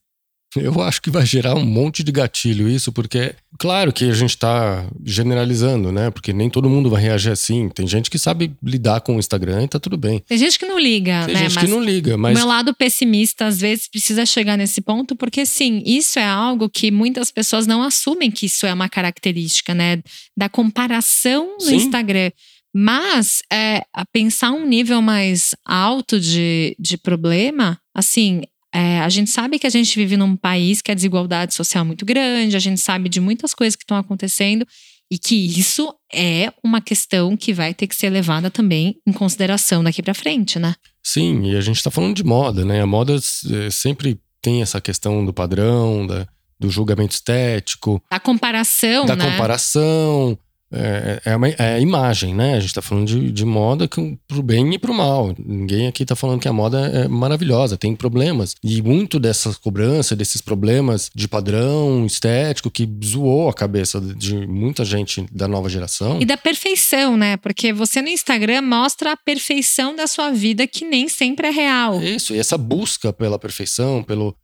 Eu 0.55 0.81
acho 0.81 0.99
que 0.99 1.11
vai 1.11 1.23
gerar 1.27 1.53
um 1.53 1.63
monte 1.63 2.03
de 2.03 2.11
gatilho 2.11 2.67
isso, 2.67 2.91
porque, 2.91 3.35
claro 3.59 3.93
que 3.93 4.05
a 4.05 4.13
gente 4.13 4.31
está 4.31 4.83
generalizando, 5.05 5.91
né? 5.91 6.09
Porque 6.09 6.33
nem 6.33 6.49
todo 6.49 6.67
mundo 6.67 6.89
vai 6.89 7.03
reagir 7.03 7.31
assim. 7.31 7.69
Tem 7.69 7.85
gente 7.85 8.09
que 8.09 8.17
sabe 8.17 8.51
lidar 8.63 9.01
com 9.01 9.15
o 9.15 9.19
Instagram 9.19 9.63
e 9.63 9.67
tá 9.67 9.79
tudo 9.79 9.95
bem. 9.95 10.23
Tem 10.27 10.39
gente 10.39 10.57
que 10.57 10.65
não 10.65 10.79
liga, 10.79 11.25
Tem 11.25 11.35
né? 11.35 11.41
gente 11.41 11.53
mas 11.53 11.63
que 11.63 11.69
não 11.69 11.83
liga, 11.83 12.17
mas. 12.17 12.35
O 12.35 12.39
meu 12.39 12.47
lado 12.47 12.73
pessimista, 12.73 13.45
às 13.45 13.61
vezes, 13.61 13.87
precisa 13.87 14.25
chegar 14.25 14.57
nesse 14.57 14.81
ponto, 14.81 15.15
porque, 15.15 15.45
sim, 15.45 15.83
isso 15.85 16.17
é 16.17 16.25
algo 16.25 16.67
que 16.67 16.89
muitas 16.89 17.31
pessoas 17.31 17.67
não 17.67 17.83
assumem 17.83 18.31
que 18.31 18.47
isso 18.47 18.65
é 18.65 18.73
uma 18.73 18.89
característica, 18.89 19.75
né? 19.75 20.01
Da 20.35 20.49
comparação 20.49 21.57
no 21.59 21.65
Sim. 21.65 21.75
Instagram. 21.75 22.31
Mas 22.73 23.41
é, 23.51 23.83
a 23.93 24.05
pensar 24.05 24.51
um 24.51 24.65
nível 24.65 25.01
mais 25.01 25.55
alto 25.65 26.19
de, 26.19 26.75
de 26.79 26.97
problema, 26.97 27.79
assim, 27.95 28.41
é, 28.73 28.99
a 28.99 29.09
gente 29.09 29.31
sabe 29.31 29.57
que 29.57 29.65
a 29.65 29.69
gente 29.69 29.95
vive 29.95 30.15
num 30.15 30.35
país 30.35 30.81
que 30.81 30.91
a 30.91 30.95
desigualdade 30.95 31.53
social 31.53 31.83
é 31.83 31.87
muito 31.87 32.05
grande, 32.05 32.55
a 32.55 32.59
gente 32.59 32.79
sabe 32.79 33.09
de 33.09 33.19
muitas 33.19 33.53
coisas 33.53 33.75
que 33.75 33.83
estão 33.83 33.97
acontecendo 33.97 34.65
e 35.11 35.17
que 35.17 35.35
isso 35.35 35.91
é 36.13 36.53
uma 36.63 36.79
questão 36.79 37.35
que 37.35 37.51
vai 37.51 37.73
ter 37.73 37.87
que 37.87 37.95
ser 37.95 38.11
levada 38.11 38.51
também 38.51 38.97
em 39.07 39.11
consideração 39.11 39.83
daqui 39.83 40.03
para 40.03 40.13
frente, 40.13 40.59
né? 40.59 40.75
Sim, 41.03 41.47
e 41.47 41.55
a 41.55 41.61
gente 41.61 41.81
tá 41.81 41.89
falando 41.89 42.15
de 42.15 42.23
moda, 42.23 42.63
né? 42.63 42.81
A 42.81 42.85
moda 42.85 43.15
eh, 43.15 43.71
sempre 43.71 44.19
tem 44.39 44.61
essa 44.61 44.79
questão 44.79 45.25
do 45.25 45.33
padrão, 45.33 46.05
da, 46.05 46.27
do 46.59 46.69
julgamento 46.69 47.15
estético, 47.15 48.03
A 48.09 48.19
comparação, 48.19 49.07
da 49.07 49.15
né? 49.15 49.31
comparação. 49.31 50.37
É, 50.71 51.21
é, 51.25 51.35
uma, 51.35 51.47
é 51.47 51.75
a 51.75 51.79
imagem, 51.79 52.33
né? 52.35 52.55
A 52.55 52.59
gente 52.59 52.73
tá 52.73 52.81
falando 52.81 53.07
de, 53.07 53.31
de 53.31 53.45
moda 53.45 53.87
que, 53.87 54.17
pro 54.27 54.43
bem 54.43 54.73
e 54.73 54.77
pro 54.77 54.93
mal. 54.93 55.33
Ninguém 55.37 55.87
aqui 55.87 56.05
tá 56.05 56.15
falando 56.15 56.39
que 56.39 56.47
a 56.47 56.53
moda 56.53 56.79
é 56.79 57.07
maravilhosa, 57.07 57.77
tem 57.77 57.95
problemas. 57.95 58.55
E 58.63 58.81
muito 58.81 59.19
dessa 59.19 59.53
cobrança, 59.55 60.15
desses 60.15 60.41
problemas 60.41 61.09
de 61.13 61.27
padrão 61.27 62.05
estético 62.05 62.69
que 62.69 62.87
zoou 63.03 63.49
a 63.49 63.53
cabeça 63.53 63.99
de 63.99 64.47
muita 64.47 64.85
gente 64.85 65.25
da 65.31 65.47
nova 65.47 65.69
geração. 65.69 66.21
E 66.21 66.25
da 66.25 66.37
perfeição, 66.37 67.17
né? 67.17 67.37
Porque 67.37 67.73
você 67.73 68.01
no 68.01 68.09
Instagram 68.09 68.61
mostra 68.61 69.13
a 69.13 69.17
perfeição 69.17 69.95
da 69.95 70.07
sua 70.07 70.31
vida 70.31 70.67
que 70.67 70.85
nem 70.85 71.07
sempre 71.07 71.47
é 71.47 71.51
real. 71.51 72.01
Isso, 72.01 72.33
e 72.33 72.39
essa 72.39 72.57
busca 72.57 73.11
pela 73.11 73.39
perfeição, 73.39 74.03
pelo, 74.03 74.35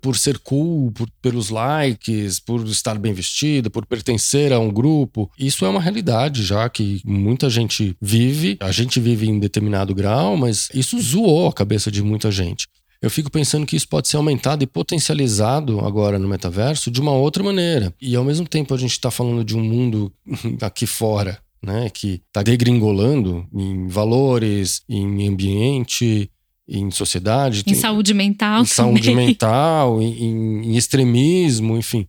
por- 0.00 0.16
ser 0.16 0.38
cool, 0.38 0.90
por, 0.92 1.08
pelos 1.22 1.50
likes, 1.50 2.38
por 2.40 2.66
estar 2.66 2.98
bem 2.98 3.12
vestido, 3.12 3.70
por 3.70 3.86
pertencer 3.86 4.52
a 4.52 4.58
um 4.58 4.70
grupo. 4.70 5.30
Isso 5.38 5.64
é 5.64 5.68
uma 5.68 5.80
realidade 5.80 6.42
já 6.44 6.68
que 6.68 7.00
muita 7.04 7.48
gente 7.48 7.96
vive. 8.00 8.56
A 8.60 8.70
gente 8.72 9.00
vive 9.00 9.28
em 9.28 9.38
determinado 9.38 9.94
grau, 9.94 10.36
mas 10.36 10.68
isso 10.74 11.00
zoou 11.00 11.48
a 11.48 11.52
cabeça 11.52 11.90
de 11.90 12.02
muita 12.02 12.30
gente. 12.30 12.66
Eu 13.02 13.10
fico 13.10 13.30
pensando 13.30 13.64
que 13.64 13.76
isso 13.76 13.88
pode 13.88 14.08
ser 14.08 14.18
aumentado 14.18 14.62
e 14.62 14.66
potencializado 14.66 15.80
agora 15.80 16.18
no 16.18 16.28
metaverso 16.28 16.90
de 16.90 17.00
uma 17.00 17.12
outra 17.12 17.42
maneira. 17.42 17.94
E 18.00 18.14
ao 18.14 18.22
mesmo 18.24 18.46
tempo 18.46 18.74
a 18.74 18.76
gente 18.76 18.92
está 18.92 19.10
falando 19.10 19.42
de 19.42 19.56
um 19.56 19.62
mundo 19.64 20.12
aqui 20.60 20.86
fora, 20.86 21.38
né, 21.62 21.88
que 21.88 22.20
está 22.28 22.42
degringolando 22.42 23.46
em 23.54 23.88
valores, 23.88 24.82
em 24.88 25.26
ambiente, 25.28 26.30
em 26.70 26.90
sociedade. 26.90 27.60
Em 27.60 27.64
Tem- 27.64 27.74
saúde 27.74 28.14
mental 28.14 28.62
em 28.62 28.66
saúde 28.66 29.10
também. 29.10 29.26
mental, 29.26 30.00
em, 30.00 30.24
em- 30.24 30.66
em 30.72 30.76
extremismo, 30.76 31.76
enfim. 31.76 32.06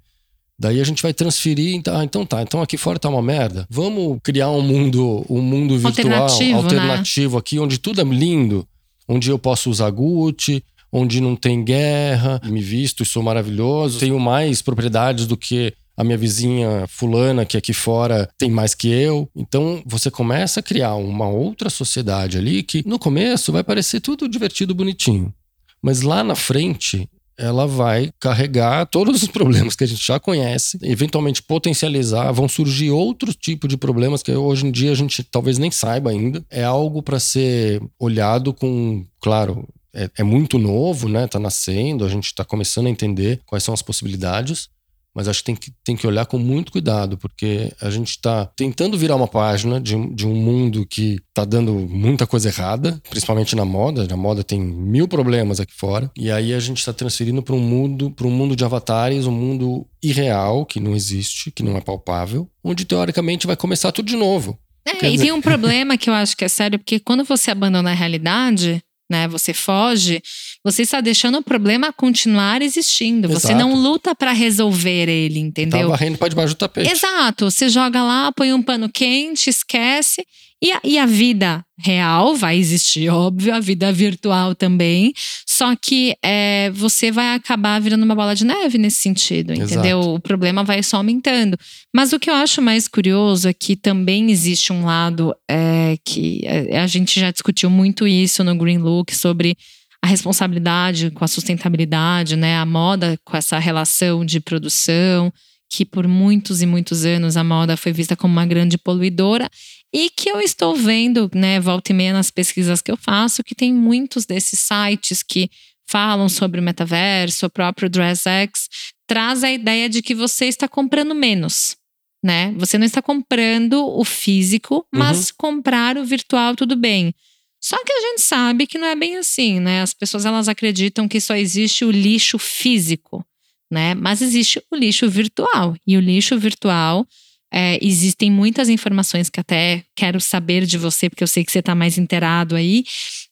Daí 0.59 0.79
a 0.79 0.83
gente 0.83 1.01
vai 1.01 1.11
transferir, 1.13 1.73
então, 1.75 1.97
ah, 1.97 2.03
então 2.03 2.23
tá, 2.23 2.43
então 2.43 2.61
aqui 2.61 2.77
fora 2.77 2.99
tá 2.99 3.09
uma 3.09 3.21
merda. 3.21 3.65
Vamos 3.67 4.19
criar 4.23 4.51
um 4.51 4.61
mundo, 4.61 5.25
um 5.27 5.41
mundo 5.41 5.75
virtual 5.77 5.87
Alternativo, 6.21 6.57
né? 6.59 6.63
alternativo 6.63 7.37
aqui, 7.39 7.57
onde 7.59 7.79
tudo 7.79 7.99
é 7.99 8.03
lindo, 8.03 8.67
onde 9.07 9.31
eu 9.31 9.39
posso 9.39 9.71
usar 9.71 9.89
Gucci, 9.89 10.63
onde 10.91 11.19
não 11.19 11.35
tem 11.35 11.63
guerra, 11.63 12.39
me 12.45 12.61
visto 12.61 13.01
e 13.01 13.05
sou 13.05 13.23
maravilhoso, 13.23 13.99
tenho 13.99 14.19
mais 14.19 14.61
propriedades 14.61 15.25
do 15.25 15.35
que 15.35 15.73
a 16.01 16.03
minha 16.03 16.17
vizinha 16.17 16.85
fulana 16.87 17.45
que 17.45 17.55
aqui 17.55 17.73
fora 17.73 18.27
tem 18.35 18.49
mais 18.49 18.73
que 18.73 18.89
eu. 18.89 19.29
Então 19.35 19.83
você 19.85 20.09
começa 20.09 20.59
a 20.59 20.63
criar 20.63 20.95
uma 20.95 21.29
outra 21.29 21.69
sociedade 21.69 22.39
ali 22.39 22.63
que 22.63 22.83
no 22.87 22.97
começo 22.97 23.51
vai 23.51 23.63
parecer 23.63 24.01
tudo 24.01 24.27
divertido, 24.27 24.73
bonitinho. 24.73 25.31
Mas 25.79 26.01
lá 26.01 26.23
na 26.23 26.35
frente, 26.35 27.07
ela 27.37 27.67
vai 27.67 28.11
carregar 28.19 28.87
todos 28.87 29.21
os 29.21 29.29
problemas 29.31 29.75
que 29.75 29.83
a 29.83 29.87
gente 29.87 30.03
já 30.03 30.19
conhece, 30.19 30.79
eventualmente 30.81 31.43
potencializar, 31.43 32.31
vão 32.31 32.49
surgir 32.49 32.89
outros 32.89 33.35
tipos 33.35 33.69
de 33.69 33.77
problemas 33.77 34.23
que 34.23 34.31
hoje 34.31 34.65
em 34.65 34.71
dia 34.71 34.91
a 34.91 34.95
gente 34.95 35.23
talvez 35.23 35.59
nem 35.59 35.69
saiba 35.69 36.09
ainda. 36.09 36.43
É 36.49 36.63
algo 36.63 37.03
para 37.03 37.19
ser 37.19 37.79
olhado 37.99 38.55
com, 38.55 39.05
claro, 39.21 39.67
é, 39.93 40.09
é 40.17 40.23
muito 40.23 40.57
novo, 40.57 41.07
né? 41.07 41.27
Tá 41.27 41.39
nascendo, 41.39 42.03
a 42.03 42.09
gente 42.09 42.25
está 42.25 42.43
começando 42.43 42.87
a 42.87 42.89
entender 42.91 43.39
quais 43.45 43.63
são 43.63 43.73
as 43.73 43.83
possibilidades. 43.83 44.67
Mas 45.13 45.27
acho 45.27 45.39
que 45.39 45.45
tem, 45.45 45.55
que 45.55 45.71
tem 45.83 45.95
que 45.95 46.07
olhar 46.07 46.25
com 46.25 46.37
muito 46.39 46.71
cuidado, 46.71 47.17
porque 47.17 47.71
a 47.81 47.89
gente 47.89 48.11
está 48.11 48.45
tentando 48.55 48.97
virar 48.97 49.15
uma 49.17 49.27
página 49.27 49.79
de, 49.79 49.95
um- 49.95 50.13
de 50.13 50.25
um 50.25 50.33
mundo 50.33 50.85
que 50.89 51.17
está 51.29 51.43
dando 51.43 51.73
muita 51.73 52.25
coisa 52.25 52.47
errada, 52.47 53.01
principalmente 53.09 53.55
na 53.55 53.65
moda. 53.65 54.07
Na 54.07 54.15
moda 54.15 54.43
tem 54.43 54.59
mil 54.61 55.07
problemas 55.07 55.59
aqui 55.59 55.73
fora. 55.75 56.09
E 56.17 56.31
aí 56.31 56.53
a 56.53 56.59
gente 56.59 56.77
está 56.79 56.93
transferindo 56.93 57.43
para 57.43 57.55
um 57.55 57.59
mundo, 57.59 58.09
para 58.11 58.25
um 58.25 58.31
mundo 58.31 58.55
de 58.55 58.63
avatares, 58.63 59.25
um 59.25 59.31
mundo 59.33 59.85
irreal, 60.01 60.65
que 60.65 60.79
não 60.79 60.95
existe, 60.95 61.51
que 61.51 61.61
não 61.63 61.75
é 61.75 61.81
palpável, 61.81 62.49
onde 62.63 62.85
teoricamente 62.85 63.45
vai 63.45 63.55
começar 63.57 63.91
tudo 63.91 64.05
de 64.07 64.15
novo. 64.15 64.57
É, 64.85 64.95
Quer 64.95 65.07
e 65.09 65.11
dizer- 65.11 65.23
tem 65.25 65.31
um 65.33 65.41
problema 65.41 65.97
que 65.97 66.09
eu 66.09 66.13
acho 66.13 66.35
que 66.37 66.45
é 66.45 66.47
sério, 66.47 66.79
porque 66.79 66.99
quando 66.99 67.23
você 67.23 67.51
abandona 67.51 67.91
a 67.91 67.93
realidade, 67.93 68.81
né, 69.11 69.27
você 69.27 69.53
foge, 69.53 70.23
você 70.63 70.83
está 70.83 71.01
deixando 71.01 71.37
o 71.37 71.43
problema 71.43 71.91
continuar 71.91 72.61
existindo. 72.61 73.27
Você 73.27 73.51
Exato. 73.51 73.59
não 73.59 73.75
luta 73.75 74.15
para 74.15 74.31
resolver 74.31 75.09
ele, 75.09 75.39
entendeu? 75.39 75.81
Tá 75.81 75.87
varrendo 75.87 76.17
para 76.17 76.29
debaixo 76.29 76.55
do 76.55 76.57
tapete. 76.57 76.89
Exato. 76.89 77.51
Você 77.51 77.67
joga 77.67 78.01
lá, 78.01 78.31
põe 78.31 78.53
um 78.53 78.63
pano 78.63 78.89
quente, 78.89 79.49
esquece. 79.49 80.25
E 80.63 80.71
a, 80.71 80.79
e 80.83 80.99
a 80.99 81.07
vida 81.07 81.65
real 81.79 82.35
vai 82.35 82.55
existir, 82.55 83.09
óbvio, 83.09 83.53
a 83.55 83.59
vida 83.59 83.91
virtual 83.91 84.53
também. 84.53 85.11
Só 85.47 85.75
que 85.75 86.15
é, 86.23 86.69
você 86.71 87.11
vai 87.11 87.33
acabar 87.33 87.81
virando 87.81 88.03
uma 88.03 88.13
bola 88.13 88.35
de 88.35 88.45
neve 88.45 88.77
nesse 88.77 88.97
sentido, 88.97 89.53
entendeu? 89.53 89.99
Exato. 89.99 90.13
O 90.13 90.19
problema 90.19 90.63
vai 90.63 90.83
só 90.83 90.97
aumentando. 90.97 91.57
Mas 91.93 92.13
o 92.13 92.19
que 92.19 92.29
eu 92.29 92.35
acho 92.35 92.61
mais 92.61 92.87
curioso 92.87 93.49
é 93.49 93.53
que 93.53 93.75
também 93.75 94.29
existe 94.29 94.71
um 94.71 94.85
lado 94.85 95.35
é, 95.49 95.97
que 96.05 96.41
é, 96.45 96.79
a 96.79 96.85
gente 96.85 97.19
já 97.19 97.31
discutiu 97.31 97.69
muito 97.69 98.07
isso 98.07 98.43
no 98.43 98.55
Green 98.55 98.77
Look 98.77 99.15
sobre 99.15 99.57
a 100.03 100.07
responsabilidade 100.07 101.09
com 101.09 101.23
a 101.25 101.27
sustentabilidade, 101.27 102.35
né? 102.35 102.57
A 102.57 102.65
moda 102.65 103.17
com 103.23 103.35
essa 103.35 103.57
relação 103.57 104.23
de 104.23 104.39
produção 104.39 105.33
que 105.71 105.85
por 105.85 106.05
muitos 106.05 106.61
e 106.61 106.65
muitos 106.65 107.05
anos 107.05 107.37
a 107.37 107.43
moda 107.43 107.77
foi 107.77 107.93
vista 107.93 108.15
como 108.15 108.33
uma 108.33 108.45
grande 108.45 108.77
poluidora 108.77 109.49
e 109.93 110.09
que 110.09 110.29
eu 110.29 110.39
estou 110.39 110.75
vendo, 110.75 111.29
né, 111.33 111.59
volta 111.59 111.91
e 111.91 111.95
meia 111.95 112.13
nas 112.13 112.31
pesquisas 112.31 112.81
que 112.81 112.91
eu 112.91 112.97
faço, 112.97 113.43
que 113.43 113.55
tem 113.55 113.73
muitos 113.73 114.25
desses 114.25 114.59
sites 114.59 115.21
que 115.21 115.49
falam 115.89 116.29
sobre 116.29 116.59
o 116.59 116.63
metaverso, 116.63 117.45
o 117.45 117.49
próprio 117.49 117.89
DressX, 117.89 118.69
traz 119.05 119.43
a 119.43 119.51
ideia 119.51 119.89
de 119.89 120.01
que 120.01 120.15
você 120.15 120.45
está 120.45 120.67
comprando 120.67 121.13
menos, 121.13 121.75
né? 122.23 122.53
Você 122.57 122.77
não 122.77 122.85
está 122.85 123.01
comprando 123.01 123.85
o 123.85 124.05
físico, 124.05 124.85
mas 124.93 125.29
uhum. 125.29 125.35
comprar 125.37 125.97
o 125.97 126.05
virtual 126.05 126.55
tudo 126.55 126.77
bem. 126.77 127.13
Só 127.61 127.77
que 127.83 127.91
a 127.91 128.01
gente 128.01 128.21
sabe 128.21 128.65
que 128.65 128.77
não 128.77 128.87
é 128.87 128.95
bem 128.95 129.17
assim, 129.17 129.59
né? 129.59 129.81
As 129.81 129.93
pessoas 129.93 130.25
elas 130.25 130.47
acreditam 130.47 131.07
que 131.07 131.19
só 131.19 131.35
existe 131.35 131.83
o 131.83 131.91
lixo 131.91 132.39
físico 132.39 133.25
né? 133.71 133.95
Mas 133.95 134.21
existe 134.21 134.61
o 134.69 134.75
lixo 134.75 135.09
virtual. 135.09 135.75
E 135.87 135.95
o 135.95 136.01
lixo 136.01 136.37
virtual, 136.37 137.07
é, 137.53 137.77
existem 137.81 138.31
muitas 138.31 138.69
informações 138.69 139.29
que 139.29 139.39
até 139.39 139.83
quero 139.95 140.21
saber 140.21 140.65
de 140.65 140.77
você, 140.77 141.09
porque 141.09 141.23
eu 141.23 141.27
sei 141.27 141.43
que 141.43 141.51
você 141.51 141.59
está 141.59 141.75
mais 141.75 141.97
inteirado 141.97 142.55
aí. 142.55 142.83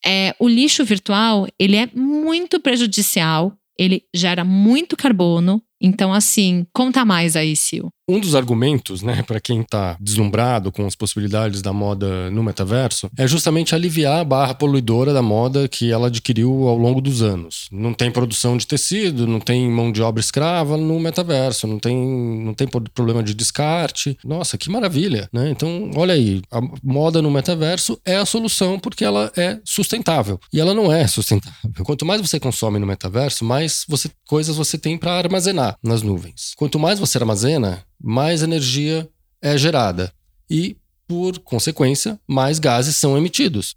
É, 0.06 0.36
o 0.40 0.48
lixo 0.48 0.84
virtual, 0.84 1.48
ele 1.58 1.78
é 1.78 1.90
muito 1.94 2.60
prejudicial, 2.60 3.54
ele 3.78 4.04
gera 4.14 4.44
muito 4.44 4.98
carbono. 4.98 5.62
Então, 5.82 6.14
assim, 6.14 6.66
conta 6.74 7.06
mais 7.06 7.38
aí, 7.38 7.56
Sil. 7.56 7.88
Um 8.10 8.20
dos 8.20 8.34
argumentos, 8.34 9.04
né, 9.04 9.22
para 9.22 9.40
quem 9.40 9.62
está 9.62 9.96
deslumbrado 10.02 10.72
com 10.72 10.84
as 10.88 10.96
possibilidades 10.96 11.62
da 11.62 11.72
moda 11.72 12.32
no 12.32 12.42
metaverso, 12.42 13.08
é 13.16 13.28
justamente 13.28 13.76
aliviar 13.76 14.22
a 14.22 14.24
barra 14.24 14.56
poluidora 14.56 15.14
da 15.14 15.22
moda 15.22 15.68
que 15.68 15.92
ela 15.92 16.08
adquiriu 16.08 16.68
ao 16.68 16.76
longo 16.76 17.02
dos 17.02 17.22
anos. 17.22 17.68
Não 17.72 17.94
tem 17.94 18.10
produção 18.10 18.58
de 18.58 18.66
tecido, 18.66 19.28
não 19.28 19.40
tem 19.40 19.70
mão 19.70 19.92
de 19.92 20.02
obra 20.02 20.20
escrava 20.20 20.76
no 20.76 21.00
metaverso, 21.00 21.68
não 21.68 21.78
tem, 21.78 21.96
não 21.96 22.56
tem 22.56 22.68
problema 22.68 23.22
de 23.22 23.36
descarte. 23.36 24.18
Nossa, 24.26 24.58
que 24.58 24.72
maravilha, 24.72 25.30
né? 25.32 25.52
Então, 25.52 25.92
olha 25.96 26.16
aí, 26.16 26.42
a 26.52 26.60
moda 26.84 27.22
no 27.22 27.30
metaverso 27.30 28.02
é 28.04 28.16
a 28.16 28.26
solução 28.26 28.80
porque 28.80 29.06
ela 29.06 29.32
é 29.38 29.60
sustentável. 29.64 30.40
E 30.52 30.60
ela 30.60 30.74
não 30.74 30.92
é 30.92 31.06
sustentável. 31.06 31.60
Quanto 31.84 32.08
mais 32.08 32.20
você 32.20 32.40
consome 32.40 32.80
no 32.80 32.88
metaverso, 32.88 33.46
mais 33.46 33.86
você, 33.88 34.10
coisas 34.26 34.56
você 34.56 34.80
tem 34.80 34.98
para 34.98 35.14
armazenar 35.14 35.78
nas 35.84 36.02
nuvens. 36.02 36.54
Quanto 36.58 36.80
mais 36.80 36.98
você 36.98 37.20
armazena, 37.20 37.86
mais 38.02 38.44
energia 38.44 39.10
é 39.42 39.58
gerada 39.58 40.12
e, 40.50 40.78
por 41.08 41.40
consequência, 41.40 42.20
mais 42.28 42.60
gases 42.60 42.96
são 42.96 43.18
emitidos. 43.18 43.76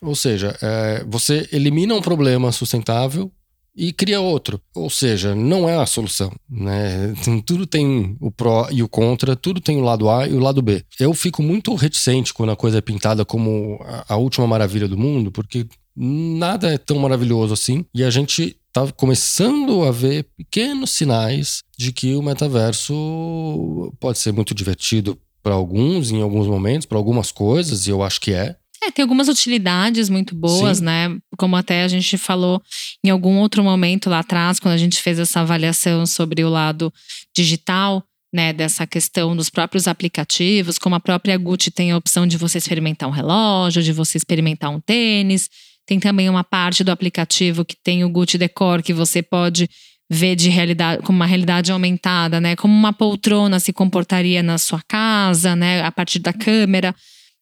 Ou 0.00 0.16
seja, 0.16 0.56
é, 0.60 1.04
você 1.06 1.48
elimina 1.52 1.94
um 1.94 2.02
problema 2.02 2.50
sustentável 2.50 3.30
e 3.74 3.92
cria 3.92 4.20
outro. 4.20 4.60
Ou 4.74 4.90
seja, 4.90 5.34
não 5.34 5.68
é 5.68 5.76
a 5.76 5.86
solução. 5.86 6.32
Né? 6.48 7.14
Tudo 7.46 7.66
tem 7.66 8.16
o 8.20 8.30
pró 8.30 8.68
e 8.70 8.82
o 8.82 8.88
contra, 8.88 9.36
tudo 9.36 9.60
tem 9.60 9.78
o 9.78 9.84
lado 9.84 10.10
A 10.10 10.28
e 10.28 10.34
o 10.34 10.40
lado 10.40 10.60
B. 10.60 10.84
Eu 10.98 11.14
fico 11.14 11.42
muito 11.42 11.74
reticente 11.74 12.34
quando 12.34 12.50
a 12.50 12.56
coisa 12.56 12.78
é 12.78 12.80
pintada 12.80 13.24
como 13.24 13.78
a 14.08 14.16
última 14.16 14.46
maravilha 14.46 14.88
do 14.88 14.98
mundo, 14.98 15.30
porque 15.30 15.66
nada 15.96 16.72
é 16.72 16.78
tão 16.78 16.98
maravilhoso 16.98 17.54
assim. 17.54 17.84
E 17.94 18.04
a 18.04 18.10
gente 18.10 18.56
tá 18.72 18.90
começando 18.92 19.84
a 19.84 19.90
ver 19.90 20.26
pequenos 20.36 20.90
sinais 20.90 21.62
de 21.76 21.92
que 21.92 22.14
o 22.14 22.22
metaverso 22.22 23.92
pode 24.00 24.18
ser 24.18 24.32
muito 24.32 24.54
divertido 24.54 25.18
para 25.42 25.54
alguns, 25.54 26.10
em 26.10 26.22
alguns 26.22 26.46
momentos, 26.46 26.86
para 26.86 26.96
algumas 26.96 27.30
coisas, 27.30 27.86
e 27.86 27.90
eu 27.90 28.02
acho 28.02 28.20
que 28.20 28.32
é. 28.32 28.56
É, 28.82 28.90
tem 28.90 29.02
algumas 29.02 29.28
utilidades 29.28 30.08
muito 30.08 30.34
boas, 30.34 30.78
Sim. 30.78 30.84
né? 30.84 31.18
Como 31.36 31.54
até 31.54 31.84
a 31.84 31.88
gente 31.88 32.18
falou 32.18 32.60
em 33.04 33.10
algum 33.10 33.38
outro 33.38 33.62
momento 33.62 34.10
lá 34.10 34.20
atrás, 34.20 34.58
quando 34.58 34.74
a 34.74 34.78
gente 34.78 35.00
fez 35.00 35.18
essa 35.18 35.40
avaliação 35.40 36.04
sobre 36.06 36.42
o 36.42 36.48
lado 36.48 36.92
digital, 37.36 38.04
né, 38.34 38.52
dessa 38.52 38.86
questão 38.86 39.36
dos 39.36 39.50
próprios 39.50 39.86
aplicativos, 39.86 40.78
como 40.78 40.94
a 40.94 41.00
própria 41.00 41.36
Gucci 41.36 41.70
tem 41.70 41.92
a 41.92 41.96
opção 41.96 42.26
de 42.26 42.38
você 42.38 42.58
experimentar 42.58 43.08
um 43.08 43.12
relógio, 43.12 43.82
de 43.82 43.92
você 43.92 44.16
experimentar 44.16 44.70
um 44.70 44.80
tênis. 44.80 45.50
Tem 45.86 45.98
também 45.98 46.28
uma 46.28 46.44
parte 46.44 46.84
do 46.84 46.90
aplicativo 46.90 47.64
que 47.64 47.76
tem 47.82 48.04
o 48.04 48.08
Gucci 48.08 48.38
Decor, 48.38 48.82
que 48.82 48.92
você 48.92 49.22
pode 49.22 49.68
ver 50.10 50.36
de 50.36 50.50
realidade, 50.50 51.02
como 51.02 51.16
uma 51.16 51.26
realidade 51.26 51.72
aumentada, 51.72 52.40
né? 52.40 52.54
Como 52.54 52.74
uma 52.74 52.92
poltrona 52.92 53.58
se 53.58 53.72
comportaria 53.72 54.42
na 54.42 54.58
sua 54.58 54.82
casa, 54.86 55.56
né? 55.56 55.82
A 55.82 55.90
partir 55.90 56.18
da 56.18 56.32
câmera. 56.32 56.94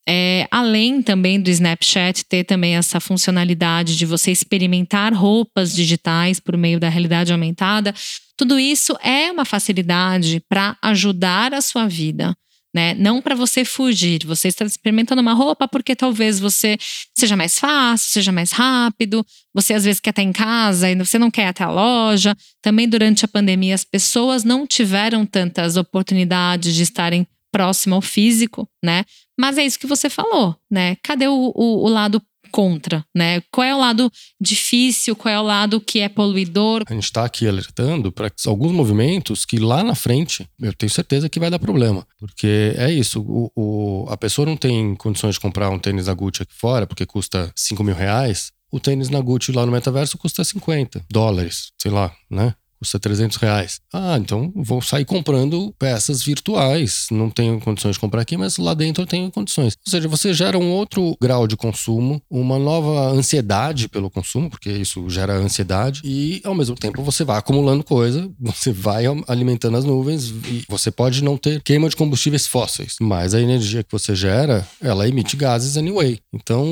É, 0.09 0.47
além 0.51 1.03
também 1.03 1.41
do 1.41 1.51
Snapchat 1.51 2.25
ter 2.25 2.45
também 2.45 2.77
essa 2.77 2.99
funcionalidade 2.99 3.97
de 3.97 4.07
você 4.07 4.33
experimentar 4.33 5.13
roupas 5.13 5.75
digitais 5.75 6.41
por 6.41 6.57
meio 6.57 6.81
da 6.81 6.89
realidade 6.89 7.33
aumentada, 7.33 7.95
tudo 8.37 8.59
isso 8.59 8.97
é 9.03 9.31
uma 9.31 9.45
facilidade 9.45 10.43
para 10.49 10.77
ajudar 10.83 11.53
a 11.53 11.61
sua 11.61 11.87
vida 11.87 12.35
né? 12.75 12.95
Não 12.95 13.21
para 13.21 13.35
você 13.35 13.65
fugir. 13.65 14.25
Você 14.27 14.49
está 14.49 14.65
experimentando 14.65 15.21
uma 15.21 15.33
roupa 15.33 15.67
porque 15.67 15.97
talvez 15.97 16.39
você 16.39 16.79
seja 17.17 17.37
mais 17.37 17.59
fácil, 17.59 18.11
seja 18.11 18.33
mais 18.33 18.53
rápido. 18.53 19.25
Você 19.55 19.75
às 19.75 19.85
vezes 19.85 20.01
quer 20.01 20.11
estar 20.11 20.23
em 20.23 20.33
casa 20.33 20.91
e 20.91 20.97
você 20.97 21.19
não 21.19 21.31
quer 21.31 21.43
ir 21.43 21.49
até 21.49 21.65
a 21.65 21.71
loja. 21.71 22.37
Também 22.63 22.89
durante 22.89 23.25
a 23.25 23.29
pandemia 23.29 23.75
as 23.75 23.85
pessoas 23.85 24.45
não 24.45 24.67
tiveram 24.67 25.27
tantas 25.27 25.77
oportunidades 25.77 26.75
de 26.75 26.83
estarem 26.83 27.27
próximo 27.53 27.97
ao 27.97 28.03
físico, 28.03 28.69
né? 28.83 29.05
Mas 29.39 29.59
é 29.59 29.65
isso 29.65 29.79
que 29.79 29.87
você 29.87 30.09
falou, 30.09 30.57
né? 30.71 30.97
Cadê 31.03 31.27
o, 31.27 31.53
o, 31.55 31.85
o 31.85 31.89
lado 31.89 32.23
contra, 32.51 33.05
né? 33.15 33.41
Qual 33.53 33.67
é 33.67 33.75
o 33.75 33.79
lado 33.79 34.11
difícil, 34.41 35.15
qual 35.15 35.33
é 35.33 35.39
o 35.39 35.43
lado 35.43 35.81
que 35.81 36.01
é 36.01 36.09
poluidor? 36.09 36.83
A 36.89 36.95
gente 36.95 37.05
está 37.05 37.25
aqui 37.25 37.47
alertando 37.47 38.11
para 38.11 38.31
alguns 38.47 38.73
movimentos 38.73 39.45
que 39.45 39.59
lá 39.59 39.83
na 39.83 39.95
frente 39.95 40.47
eu 40.61 40.73
tenho 40.73 40.91
certeza 40.91 41.29
que 41.29 41.41
vai 41.41 41.51
dar 41.51 41.59
problema, 41.59 42.07
porque 42.19 42.75
é 42.77 42.91
isso, 42.91 43.21
o, 43.21 43.53
o, 43.55 44.07
a 44.09 44.17
pessoa 44.17 44.47
não 44.47 44.57
tem 44.57 44.95
condições 44.97 45.35
de 45.35 45.41
comprar 45.41 45.71
um 45.71 45.79
tênis 45.79 46.07
da 46.07 46.15
Gucci 46.15 46.43
aqui 46.43 46.55
fora 46.55 46.87
porque 46.87 47.07
custa 47.07 47.53
5 47.55 47.85
mil 47.85 47.95
reais, 47.95 48.53
o 48.73 48.79
tênis 48.79 49.09
na 49.09 49.21
Gucci 49.21 49.53
lá 49.53 49.67
no 49.67 49.73
metaverso 49.73 50.17
custa 50.17 50.45
50 50.45 51.05
dólares, 51.11 51.73
sei 51.81 51.91
lá, 51.91 52.13
né? 52.31 52.55
Custa 52.81 52.99
300 52.99 53.37
reais. 53.37 53.81
Ah, 53.93 54.17
então 54.19 54.51
vou 54.57 54.81
sair 54.81 55.05
comprando 55.05 55.73
peças 55.79 56.23
virtuais. 56.23 57.07
Não 57.11 57.31
tenho 57.31 57.61
condições 57.61 57.93
de 57.93 58.01
comprar 58.01 58.23
aqui, 58.23 58.37
mas 58.37 58.57
lá 58.57 58.73
dentro 58.75 59.03
eu 59.03 59.07
tenho 59.07 59.31
condições. 59.31 59.77
Ou 59.87 59.91
seja, 59.91 60.09
você 60.09 60.33
gera 60.33 60.59
um 60.59 60.71
outro 60.73 61.17
grau 61.21 61.47
de 61.47 61.57
consumo, 61.57 62.23
uma 62.31 62.59
nova 62.59 63.11
ansiedade 63.11 63.89
pelo 63.89 64.11
consumo, 64.11 64.49
porque 64.49 64.71
isso 64.71 65.09
gera 65.11 65.35
ansiedade, 65.35 66.01
e 66.05 66.41
ao 66.45 66.55
mesmo 66.55 66.75
tempo 66.75 67.03
você 67.03 67.23
vai 67.23 67.39
acumulando 67.39 67.85
coisa, 67.85 68.31
você 68.41 68.73
vai 68.73 69.05
alimentando 69.29 69.77
as 69.77 69.85
nuvens 69.85 70.31
e 70.31 70.65
você 70.69 70.91
pode 70.91 71.23
não 71.23 71.37
ter 71.37 71.63
queima 71.63 71.89
de 71.89 71.97
combustíveis 71.97 72.47
fósseis, 72.47 72.97
mas 73.01 73.35
a 73.35 73.41
energia 73.41 73.83
que 73.83 73.93
você 73.93 74.15
gera, 74.15 74.67
ela 74.81 75.07
emite 75.07 75.37
gases 75.37 75.77
anyway. 75.77 76.19
Então, 76.33 76.67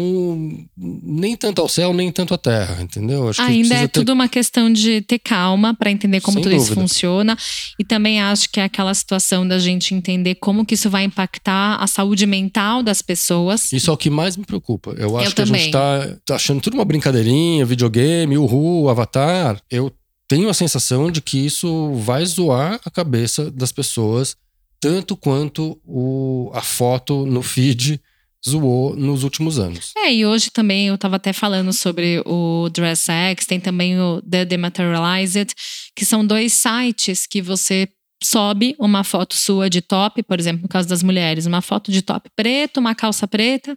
nem 0.77 1.37
tanto 1.37 1.61
ao 1.61 1.69
céu, 1.69 1.93
nem 1.93 2.11
tanto 2.11 2.33
à 2.33 2.39
terra, 2.39 2.83
entendeu? 2.83 3.31
Ainda 3.39 3.75
é 3.75 3.81
ter... 3.83 3.89
tudo 3.89 4.13
uma 4.13 4.29
questão 4.29 4.73
de 4.73 5.03
ter 5.03 5.19
calma 5.19 5.75
para 5.75 5.91
entender 5.99 6.21
como 6.21 6.37
Sem 6.37 6.43
tudo 6.43 6.53
dúvida. 6.53 6.73
isso 6.73 6.81
funciona. 6.81 7.37
E 7.79 7.85
também 7.85 8.21
acho 8.21 8.49
que 8.51 8.61
é 8.61 8.65
aquela 8.65 8.95
situação 8.95 9.47
da 9.47 9.59
gente 9.59 9.95
entender 9.95 10.37
como 10.37 10.65
que 10.65 10.75
isso 10.75 10.89
vai 10.89 11.05
impactar 11.05 11.77
a 11.77 11.87
saúde 11.87 12.27
mental 12.27 12.83
das 12.83 13.03
pessoas. 13.03 13.73
Isso 13.73 13.91
é 13.91 13.93
o 13.93 13.97
que 13.97 14.09
mais 14.09 14.37
me 14.37 14.45
preocupa. 14.45 14.95
Eu 14.97 15.17
acho 15.17 15.27
Eu 15.27 15.31
que 15.31 15.37
também. 15.37 15.61
a 15.61 15.65
gente 15.65 15.73
tá, 15.73 16.17
tá 16.25 16.35
achando 16.37 16.61
tudo 16.61 16.75
uma 16.75 16.85
brincadeirinha, 16.85 17.67
videogame, 17.67 18.39
uhul, 18.39 18.89
avatar. 18.89 19.61
Eu 19.71 19.93
tenho 20.27 20.49
a 20.49 20.55
sensação 20.55 21.11
de 21.11 21.21
que 21.21 21.39
isso 21.45 21.93
vai 21.95 22.25
zoar 22.25 22.81
a 22.85 22.91
cabeça 22.91 23.51
das 23.51 23.73
pessoas 23.73 24.37
tanto 24.81 25.17
quanto 25.17 25.81
o, 25.85 26.51
a 26.55 26.61
foto 26.63 27.27
no 27.27 27.43
feed 27.43 28.01
zoou 28.47 28.95
nos 28.97 29.25
últimos 29.25 29.59
anos. 29.59 29.93
É, 29.97 30.13
e 30.13 30.27
hoje 30.27 30.51
também 30.51 30.89
eu 30.89 30.95
estava 30.95 31.17
até 31.17 31.33
falando 31.33 31.73
sobre 31.73 32.23
o 32.25 32.69
DressX, 32.71 33.47
tem 33.47 33.61
também 33.61 33.99
o 34.01 34.23
The 34.23 34.45
Dematerialized, 34.45 35.53
que 35.95 36.05
são 36.05 36.27
dois 36.27 36.53
sites 36.53 37.27
que 37.27 37.43
você 37.43 37.89
sobe 38.23 38.75
uma 38.79 39.05
foto 39.05 39.35
sua 39.35 39.71
de 39.71 39.81
top, 39.81 40.23
por 40.23 40.39
exemplo, 40.39 40.63
no 40.63 40.69
caso 40.69 40.89
das 40.89 41.03
mulheres, 41.03 41.47
uma 41.47 41.63
foto 41.63 41.93
de 41.93 42.03
top 42.03 42.29
preto, 42.35 42.79
uma 42.81 42.95
calça 42.95 43.29
preta, 43.29 43.75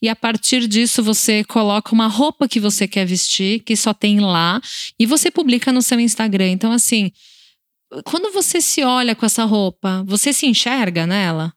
e 0.00 0.08
a 0.08 0.16
partir 0.16 0.66
disso 0.66 1.02
você 1.02 1.44
coloca 1.44 1.92
uma 1.92 2.06
roupa 2.06 2.48
que 2.48 2.58
você 2.58 2.88
quer 2.88 3.04
vestir, 3.04 3.60
que 3.60 3.76
só 3.76 3.92
tem 3.92 4.20
lá, 4.20 4.60
e 4.98 5.04
você 5.04 5.30
publica 5.30 5.72
no 5.72 5.82
seu 5.82 6.00
Instagram. 6.00 6.48
Então, 6.48 6.72
assim, 6.72 7.12
quando 8.04 8.32
você 8.32 8.60
se 8.60 8.82
olha 8.82 9.14
com 9.14 9.26
essa 9.26 9.44
roupa, 9.44 10.02
você 10.06 10.32
se 10.32 10.46
enxerga 10.46 11.06
nela? 11.06 11.52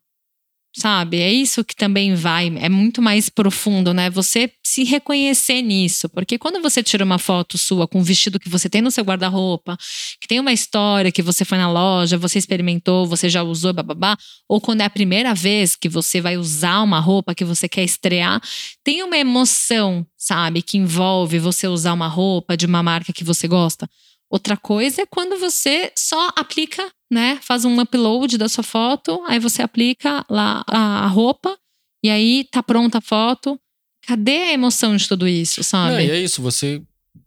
Sabe? 0.77 1.21
É 1.21 1.31
isso 1.31 1.63
que 1.63 1.75
também 1.75 2.15
vai, 2.15 2.47
é 2.59 2.67
muito 2.67 3.01
mais 3.01 3.29
profundo, 3.29 3.93
né? 3.93 4.09
Você 4.09 4.51
se 4.61 4.83
reconhecer 4.83 5.61
nisso, 5.61 6.09
porque 6.09 6.38
quando 6.38 6.61
você 6.61 6.83
tira 6.83 7.05
uma 7.05 7.17
foto 7.17 7.57
sua 7.57 7.88
com 7.88 7.99
um 7.99 8.03
vestido 8.03 8.39
que 8.39 8.49
você 8.49 8.67
tem 8.69 8.81
no 8.81 8.91
seu 8.91 9.03
guarda-roupa, 9.03 9.77
que 10.19 10.27
tem 10.27 10.39
uma 10.39 10.51
história 10.51 11.11
que 11.11 11.21
você 11.21 11.45
foi 11.45 11.57
na 11.57 11.71
loja, 11.71 12.17
você 12.17 12.38
experimentou, 12.39 13.07
você 13.07 13.29
já 13.29 13.41
usou, 13.41 13.71
bababá, 13.71 14.17
ou 14.49 14.59
quando 14.59 14.81
é 14.81 14.85
a 14.85 14.89
primeira 14.89 15.33
vez 15.33 15.75
que 15.75 15.88
você 15.88 16.19
vai 16.19 16.35
usar 16.35 16.81
uma 16.81 16.99
roupa 16.99 17.33
que 17.33 17.45
você 17.45 17.69
quer 17.69 17.83
estrear, 17.83 18.41
tem 18.83 19.01
uma 19.01 19.17
emoção, 19.17 20.05
sabe, 20.17 20.61
que 20.61 20.77
envolve 20.77 21.39
você 21.39 21.67
usar 21.67 21.93
uma 21.93 22.07
roupa 22.07 22.57
de 22.57 22.65
uma 22.65 22.83
marca 22.83 23.13
que 23.13 23.23
você 23.23 23.47
gosta. 23.47 23.89
Outra 24.29 24.57
coisa 24.57 25.03
é 25.03 25.05
quando 25.05 25.39
você 25.39 25.91
só 25.95 26.29
aplica, 26.35 26.91
né? 27.11 27.39
Faz 27.41 27.63
um 27.63 27.79
upload 27.79 28.38
da 28.38 28.49
sua 28.49 28.63
foto, 28.63 29.23
aí 29.27 29.39
você 29.39 29.61
aplica 29.61 30.25
lá 30.29 30.63
a 30.67 31.07
roupa 31.07 31.57
e 32.03 32.09
aí 32.09 32.43
tá 32.51 32.61
pronta 32.61 32.97
a 32.97 33.01
foto. 33.01 33.59
Cadê 34.07 34.38
a 34.38 34.53
emoção 34.53 34.95
de 34.95 35.07
tudo 35.07 35.27
isso, 35.27 35.63
sabe? 35.63 36.05
E 36.05 36.11
é 36.11 36.19
isso, 36.19 36.41
você, 36.41 36.81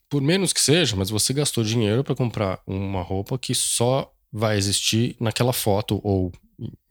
por 0.08 0.22
menos 0.22 0.52
que 0.52 0.60
seja, 0.60 0.94
mas 0.94 1.10
você 1.10 1.32
gastou 1.32 1.64
dinheiro 1.64 2.04
para 2.04 2.14
comprar 2.14 2.60
uma 2.66 3.02
roupa 3.02 3.38
que 3.38 3.54
só 3.54 4.12
vai 4.32 4.56
existir 4.56 5.16
naquela 5.18 5.52
foto 5.52 6.00
ou, 6.04 6.32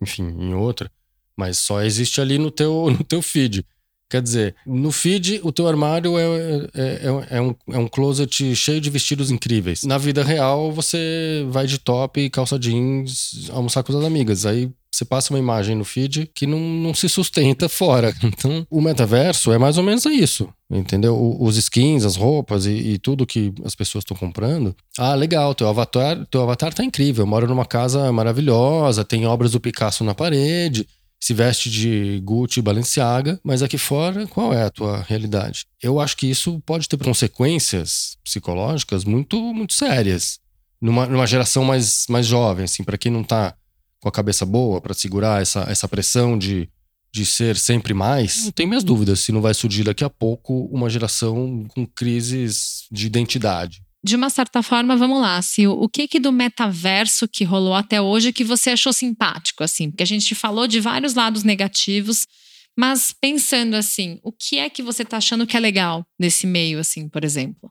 enfim, 0.02 0.24
em 0.24 0.54
outra, 0.54 0.92
mas 1.38 1.58
só 1.58 1.82
existe 1.82 2.20
ali 2.20 2.38
no 2.38 2.52
teu, 2.52 2.90
no 2.92 3.04
teu 3.04 3.22
feed. 3.22 3.66
Quer 4.10 4.22
dizer, 4.22 4.56
no 4.66 4.90
feed, 4.92 5.42
o 5.44 5.52
teu 5.52 5.68
armário 5.68 6.18
é, 6.18 6.24
é, 6.24 6.82
é, 6.82 7.38
é, 7.38 7.42
um, 7.42 7.56
é 7.72 7.78
um 7.78 7.88
closet 7.88 8.56
cheio 8.56 8.80
de 8.80 8.90
vestidos 8.90 9.30
incríveis. 9.30 9.84
Na 9.84 9.98
vida 9.98 10.24
real, 10.24 10.72
você 10.72 11.46
vai 11.50 11.68
de 11.68 11.78
top 11.78 12.30
calça 12.30 12.58
jeans 12.58 13.50
almoçar 13.52 13.84
com 13.84 13.98
as 13.98 14.06
amigas. 14.06 14.46
Aí 14.46 14.72
você 14.90 15.04
passa 15.04 15.34
uma 15.34 15.40
imagem 15.40 15.76
no 15.76 15.84
feed 15.84 16.32
que 16.34 16.48
não, 16.48 16.60
não 16.60 16.94
se 16.94 17.10
sustenta 17.10 17.68
fora. 17.70 18.16
Então, 18.24 18.66
o 18.70 18.82
metaverso 18.82 19.52
é 19.52 19.58
mais 19.58 19.78
ou 19.78 19.84
menos 19.84 20.06
isso, 20.06 20.48
entendeu? 20.72 21.38
Os 21.40 21.58
skins, 21.58 22.06
as 22.06 22.16
roupas 22.16 22.66
e, 22.66 22.72
e 22.72 22.98
tudo 22.98 23.26
que 23.26 23.54
as 23.66 23.76
pessoas 23.76 24.04
estão 24.04 24.16
comprando. 24.16 24.74
Ah, 24.98 25.16
legal, 25.16 25.54
teu 25.54 25.68
avatar, 25.68 26.26
teu 26.32 26.42
avatar 26.42 26.74
tá 26.74 26.84
incrível. 26.84 27.24
Eu 27.24 27.28
moro 27.28 27.46
numa 27.46 27.66
casa 27.66 28.10
maravilhosa, 28.12 29.04
tem 29.04 29.26
obras 29.26 29.52
do 29.52 29.60
Picasso 29.60 30.04
na 30.04 30.16
parede 30.16 30.88
se 31.20 31.34
veste 31.34 31.70
de 31.70 32.22
Gucci, 32.24 32.62
Balenciaga, 32.62 33.40
mas 33.44 33.64
aqui 33.64 33.78
fora, 33.78 34.28
qual 34.28 34.54
é 34.54 34.64
a 34.64 34.70
tua 34.70 35.02
realidade? 35.02 35.66
Eu 35.82 36.00
acho 36.00 36.16
que 36.16 36.28
isso 36.28 36.62
pode 36.66 36.88
ter 36.88 36.98
consequências 36.98 38.18
psicológicas 38.24 39.04
muito, 39.04 39.40
muito 39.54 39.74
sérias 39.74 40.40
numa, 40.80 41.08
numa 41.08 41.26
geração 41.26 41.64
mais, 41.64 42.06
mais 42.08 42.28
jovem, 42.28 42.66
assim, 42.66 42.84
para 42.84 42.98
quem 42.98 43.12
não 43.12 43.24
tá 43.24 43.56
com 44.00 44.08
a 44.08 44.12
cabeça 44.12 44.46
boa 44.46 44.80
para 44.80 44.94
segurar 44.94 45.42
essa, 45.42 45.62
essa 45.70 45.88
pressão 45.88 46.38
de, 46.38 46.70
de 47.12 47.26
ser 47.26 47.58
sempre 47.58 47.94
mais, 47.94 48.46
não 48.46 48.52
tenho 48.52 48.70
minhas 48.70 48.84
dúvidas. 48.84 49.20
Se 49.22 49.32
não 49.32 49.42
vai 49.42 49.56
surgir 49.56 49.84
daqui 49.84 50.04
a 50.04 50.10
pouco 50.10 50.66
uma 50.72 50.90
geração 50.90 51.66
com 51.70 51.86
crises 51.86 52.86
de 52.92 53.08
identidade 53.08 53.87
de 54.08 54.16
uma 54.16 54.30
certa 54.30 54.64
forma, 54.64 54.96
vamos 54.96 55.20
lá, 55.22 55.42
se 55.42 55.68
o 55.68 55.88
que 55.90 56.08
que 56.08 56.20
do 56.20 56.32
metaverso 56.32 57.28
que 57.28 57.44
rolou 57.44 57.74
até 57.74 58.02
hoje 58.02 58.32
que 58.32 58.44
você 58.44 58.70
achou 58.72 58.94
simpático, 58.94 59.64
assim? 59.64 59.92
Porque 59.92 60.04
a 60.04 60.08
gente 60.08 60.34
falou 60.34 60.66
de 60.66 60.80
vários 60.80 61.14
lados 61.14 61.44
negativos, 61.44 62.26
mas 62.76 63.14
pensando 63.14 63.76
assim, 63.76 64.18
o 64.24 64.32
que 64.32 64.60
é 64.60 64.70
que 64.70 64.82
você 64.82 65.04
tá 65.04 65.18
achando 65.18 65.46
que 65.46 65.58
é 65.58 65.60
legal 65.60 66.06
nesse 66.18 66.48
meio, 66.48 66.80
assim, 66.80 67.10
por 67.10 67.26
exemplo? 67.26 67.70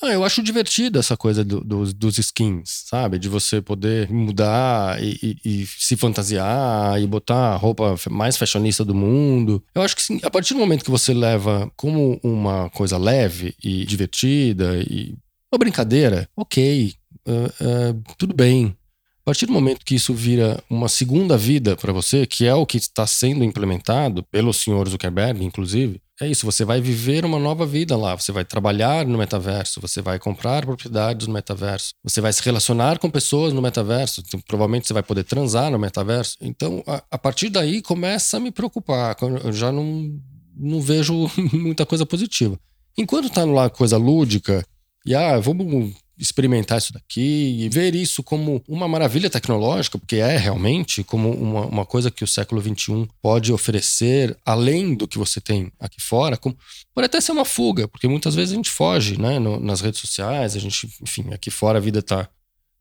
Ah, 0.00 0.12
eu 0.12 0.24
acho 0.24 0.42
divertido 0.42 0.98
essa 0.98 1.16
coisa 1.16 1.44
do, 1.44 1.60
do, 1.60 1.92
dos 1.92 2.18
skins, 2.18 2.84
sabe? 2.86 3.18
De 3.18 3.28
você 3.28 3.60
poder 3.60 4.10
mudar 4.10 5.00
e, 5.02 5.18
e, 5.22 5.62
e, 5.62 5.66
se 5.66 5.96
fantasiar 5.96 7.00
e 7.00 7.06
botar 7.06 7.52
a 7.52 7.56
roupa 7.56 7.94
mais 8.10 8.36
fashionista 8.36 8.84
do 8.84 8.94
mundo. 8.94 9.62
Eu 9.74 9.82
acho 9.82 9.94
que 9.94 10.02
sim, 10.02 10.18
a 10.22 10.30
partir 10.30 10.54
do 10.54 10.60
momento 10.60 10.84
que 10.84 10.90
você 10.90 11.14
leva 11.14 11.70
como 11.76 12.18
uma 12.22 12.68
coisa 12.70 12.98
leve 12.98 13.54
e 13.62 13.84
divertida 13.84 14.76
e 14.80 15.14
uma 15.52 15.58
brincadeira, 15.58 16.28
ok, 16.34 16.94
uh, 17.28 17.32
uh, 17.32 18.02
tudo 18.16 18.34
bem. 18.34 18.74
A 19.20 19.24
partir 19.26 19.46
do 19.46 19.52
momento 19.52 19.84
que 19.84 19.94
isso 19.94 20.12
vira 20.12 20.60
uma 20.68 20.88
segunda 20.88 21.36
vida 21.36 21.76
para 21.76 21.92
você, 21.92 22.26
que 22.26 22.44
é 22.44 22.54
o 22.54 22.66
que 22.66 22.78
está 22.78 23.06
sendo 23.06 23.44
implementado 23.44 24.24
pelo 24.24 24.52
senhor 24.52 24.88
Zuckerberg, 24.88 25.44
inclusive, 25.44 26.00
é 26.20 26.28
isso. 26.28 26.44
Você 26.44 26.64
vai 26.64 26.80
viver 26.80 27.24
uma 27.24 27.38
nova 27.38 27.64
vida 27.64 27.96
lá. 27.96 28.16
Você 28.16 28.32
vai 28.32 28.44
trabalhar 28.44 29.06
no 29.06 29.18
metaverso, 29.18 29.80
você 29.80 30.02
vai 30.02 30.18
comprar 30.18 30.64
propriedades 30.64 31.28
no 31.28 31.34
metaverso, 31.34 31.92
você 32.02 32.20
vai 32.20 32.32
se 32.32 32.42
relacionar 32.42 32.98
com 32.98 33.08
pessoas 33.08 33.52
no 33.52 33.62
metaverso. 33.62 34.22
Então, 34.26 34.40
provavelmente 34.40 34.88
você 34.88 34.94
vai 34.94 35.04
poder 35.04 35.22
transar 35.22 35.70
no 35.70 35.78
metaverso. 35.78 36.36
Então, 36.40 36.82
a, 36.84 37.02
a 37.08 37.18
partir 37.18 37.48
daí 37.48 37.80
começa 37.80 38.38
a 38.38 38.40
me 38.40 38.50
preocupar. 38.50 39.16
Eu 39.44 39.52
já 39.52 39.70
não, 39.70 40.18
não 40.56 40.80
vejo 40.80 41.30
muita 41.52 41.86
coisa 41.86 42.04
positiva. 42.04 42.58
Enquanto 42.98 43.28
está 43.28 43.44
lá 43.44 43.70
coisa 43.70 43.96
lúdica 43.96 44.66
e 45.04 45.14
ah, 45.14 45.38
vamos 45.38 45.94
experimentar 46.18 46.78
isso 46.78 46.92
daqui 46.92 47.56
e 47.58 47.68
ver 47.68 47.94
isso 47.94 48.22
como 48.22 48.62
uma 48.68 48.86
maravilha 48.86 49.28
tecnológica, 49.28 49.98
porque 49.98 50.16
é 50.16 50.36
realmente 50.36 51.02
como 51.02 51.30
uma, 51.30 51.66
uma 51.66 51.86
coisa 51.86 52.10
que 52.10 52.22
o 52.22 52.28
século 52.28 52.60
XXI 52.60 53.08
pode 53.20 53.52
oferecer 53.52 54.36
além 54.44 54.94
do 54.94 55.08
que 55.08 55.18
você 55.18 55.40
tem 55.40 55.72
aqui 55.80 56.00
fora, 56.00 56.36
como, 56.36 56.56
pode 56.94 57.06
até 57.06 57.20
ser 57.20 57.32
uma 57.32 57.44
fuga, 57.44 57.88
porque 57.88 58.06
muitas 58.06 58.34
vezes 58.34 58.52
a 58.52 58.56
gente 58.56 58.70
foge 58.70 59.20
né, 59.20 59.38
no, 59.38 59.58
nas 59.58 59.80
redes 59.80 60.00
sociais, 60.00 60.54
a 60.54 60.60
gente, 60.60 60.88
enfim, 61.02 61.32
aqui 61.32 61.50
fora 61.50 61.78
a 61.78 61.80
vida 61.80 61.98
está 61.98 62.28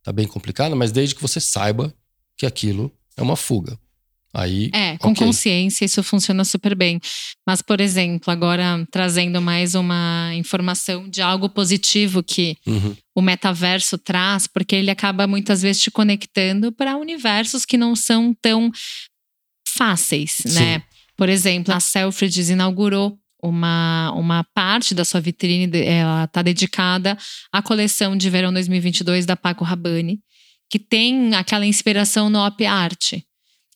tá 0.04 0.12
bem 0.12 0.28
complicada, 0.28 0.76
mas 0.76 0.92
desde 0.92 1.16
que 1.16 1.22
você 1.22 1.40
saiba 1.40 1.94
que 2.38 2.46
aquilo 2.46 2.92
é 3.18 3.22
uma 3.22 3.36
fuga. 3.36 3.78
Aí, 4.34 4.70
é, 4.74 4.98
com 4.98 5.12
okay. 5.12 5.26
consciência 5.26 5.84
isso 5.84 6.02
funciona 6.02 6.46
super 6.46 6.74
bem. 6.74 7.00
Mas, 7.46 7.62
por 7.62 7.82
exemplo, 7.82 8.32
agora 8.32 8.86
trazendo 8.90 9.42
mais 9.42 9.76
uma 9.76 10.32
informação 10.36 11.10
de 11.10 11.22
algo 11.22 11.50
positivo 11.50 12.24
que 12.24 12.58
uhum. 12.66 12.96
o 13.14 13.22
metaverso 13.22 13.98
traz, 13.98 14.48
porque 14.48 14.76
ele 14.76 14.90
acaba 14.90 15.28
muitas 15.28 15.62
vezes 15.62 15.82
te 15.82 15.92
conectando 15.92 16.72
para 16.72 16.98
universos 16.98 17.66
que 17.66 17.78
não 17.78 17.96
são 17.96 18.34
tão 18.42 18.72
fáceis, 19.68 20.38
Sim. 20.46 20.54
né? 20.54 20.84
Por 21.18 21.28
exemplo, 21.28 21.74
a 21.74 21.80
Selfridges 21.80 22.50
inaugurou 22.50 23.18
uma, 23.44 24.12
uma 24.16 24.44
parte 24.54 24.94
da 24.94 25.04
sua 25.04 25.20
vitrine, 25.20 25.70
ela 25.84 26.26
está 26.26 26.42
dedicada 26.42 27.18
à 27.52 27.62
coleção 27.62 28.16
de 28.16 28.30
verão 28.30 28.54
2022 28.54 29.26
da 29.26 29.36
Paco 29.36 29.64
Rabanne, 29.64 30.20
que 30.70 30.80
tem 30.80 31.36
aquela 31.36 31.66
inspiração 31.66 32.30
no 32.30 32.40
op 32.40 32.66
art. 32.66 33.16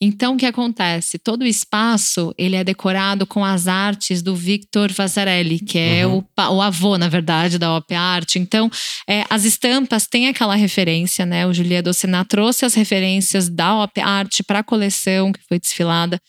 Então, 0.02 0.34
o 0.36 0.38
que 0.38 0.46
acontece? 0.46 1.18
Todo 1.18 1.44
o 1.44 1.48
espaço 1.48 2.34
ele 2.38 2.58
é 2.58 2.64
decorado 2.64 3.26
com 3.26 3.46
as 3.46 3.68
artes 3.68 4.22
do 4.22 4.36
Victor 4.36 4.92
Vasarelli, 4.92 5.60
que 5.60 5.80
é 5.80 6.06
uhum. 6.06 6.18
o, 6.38 6.56
o, 6.56 6.62
avô, 6.62 6.98
na 6.98 7.08
verdade, 7.08 7.58
da 7.58 7.76
Op 7.78 7.94
Art. 7.96 8.36
Então, 8.36 8.70
é, 9.08 9.24
as 9.30 9.46
estampas 9.46 10.06
têm 10.06 10.28
aquela 10.28 10.56
referência, 10.56 11.26
né? 11.26 11.48
O 11.48 11.54
Julia 11.54 11.82
Docena 11.82 12.26
trouxe 12.26 12.66
as 12.66 12.74
referências 12.74 13.48
da 13.48 13.84
Op 13.84 14.02
Art 14.02 14.42
para 14.46 14.60
a 14.60 14.64
coleção 14.64 15.32
que 15.32 15.40
foi 15.48 15.60
desfilada. 15.60 16.20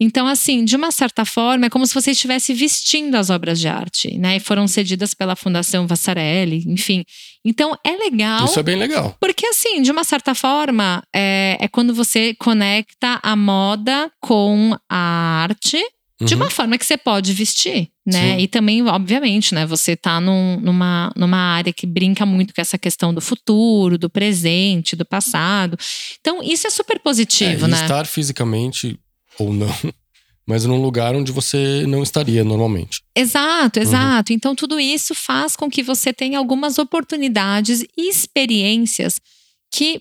Então, 0.00 0.28
assim, 0.28 0.64
de 0.64 0.76
uma 0.76 0.92
certa 0.92 1.24
forma, 1.24 1.66
é 1.66 1.70
como 1.70 1.84
se 1.86 1.92
você 1.92 2.12
estivesse 2.12 2.54
vestindo 2.54 3.16
as 3.16 3.30
obras 3.30 3.58
de 3.58 3.66
arte, 3.66 4.16
né? 4.16 4.36
E 4.36 4.40
foram 4.40 4.68
cedidas 4.68 5.12
pela 5.12 5.34
Fundação 5.34 5.88
Vasarelli, 5.88 6.62
enfim. 6.68 7.04
Então, 7.44 7.76
é 7.84 7.90
legal. 7.96 8.44
Isso 8.44 8.60
é 8.60 8.62
bem 8.62 8.76
legal. 8.76 9.16
Porque, 9.20 9.46
assim, 9.46 9.82
de 9.82 9.90
uma 9.90 10.04
certa 10.04 10.34
forma, 10.36 11.02
é, 11.14 11.56
é 11.60 11.66
quando 11.66 11.92
você 11.92 12.32
conecta 12.34 13.18
a 13.22 13.34
moda 13.34 14.10
com 14.20 14.76
a 14.88 15.42
arte 15.42 15.82
de 16.20 16.34
uma 16.34 16.46
uhum. 16.46 16.50
forma 16.50 16.76
que 16.76 16.84
você 16.84 16.96
pode 16.96 17.32
vestir, 17.32 17.90
né? 18.04 18.36
Sim. 18.36 18.42
E 18.42 18.48
também, 18.48 18.82
obviamente, 18.82 19.54
né? 19.54 19.64
Você 19.66 19.94
tá 19.94 20.20
num, 20.20 20.58
numa, 20.60 21.12
numa 21.16 21.38
área 21.38 21.72
que 21.72 21.86
brinca 21.86 22.26
muito 22.26 22.52
com 22.52 22.60
essa 22.60 22.76
questão 22.76 23.14
do 23.14 23.20
futuro, 23.20 23.96
do 23.96 24.10
presente, 24.10 24.96
do 24.96 25.04
passado. 25.04 25.78
Então, 26.20 26.42
isso 26.42 26.66
é 26.66 26.70
super 26.70 26.98
positivo, 26.98 27.66
é, 27.66 27.68
né? 27.68 27.82
Estar 27.82 28.04
fisicamente 28.04 28.98
ou 29.38 29.52
não, 29.52 29.74
mas 30.46 30.64
num 30.64 30.80
lugar 30.80 31.14
onde 31.14 31.32
você 31.32 31.84
não 31.86 32.02
estaria 32.02 32.42
normalmente. 32.42 33.02
Exato, 33.14 33.78
uhum. 33.78 33.86
exato. 33.86 34.32
Uhum. 34.32 34.36
Então, 34.36 34.54
tudo 34.54 34.80
isso 34.80 35.14
faz 35.14 35.54
com 35.54 35.70
que 35.70 35.82
você 35.82 36.12
tenha 36.12 36.38
algumas 36.38 36.78
oportunidades 36.78 37.82
e 37.96 38.08
experiências 38.08 39.20
que, 39.70 40.00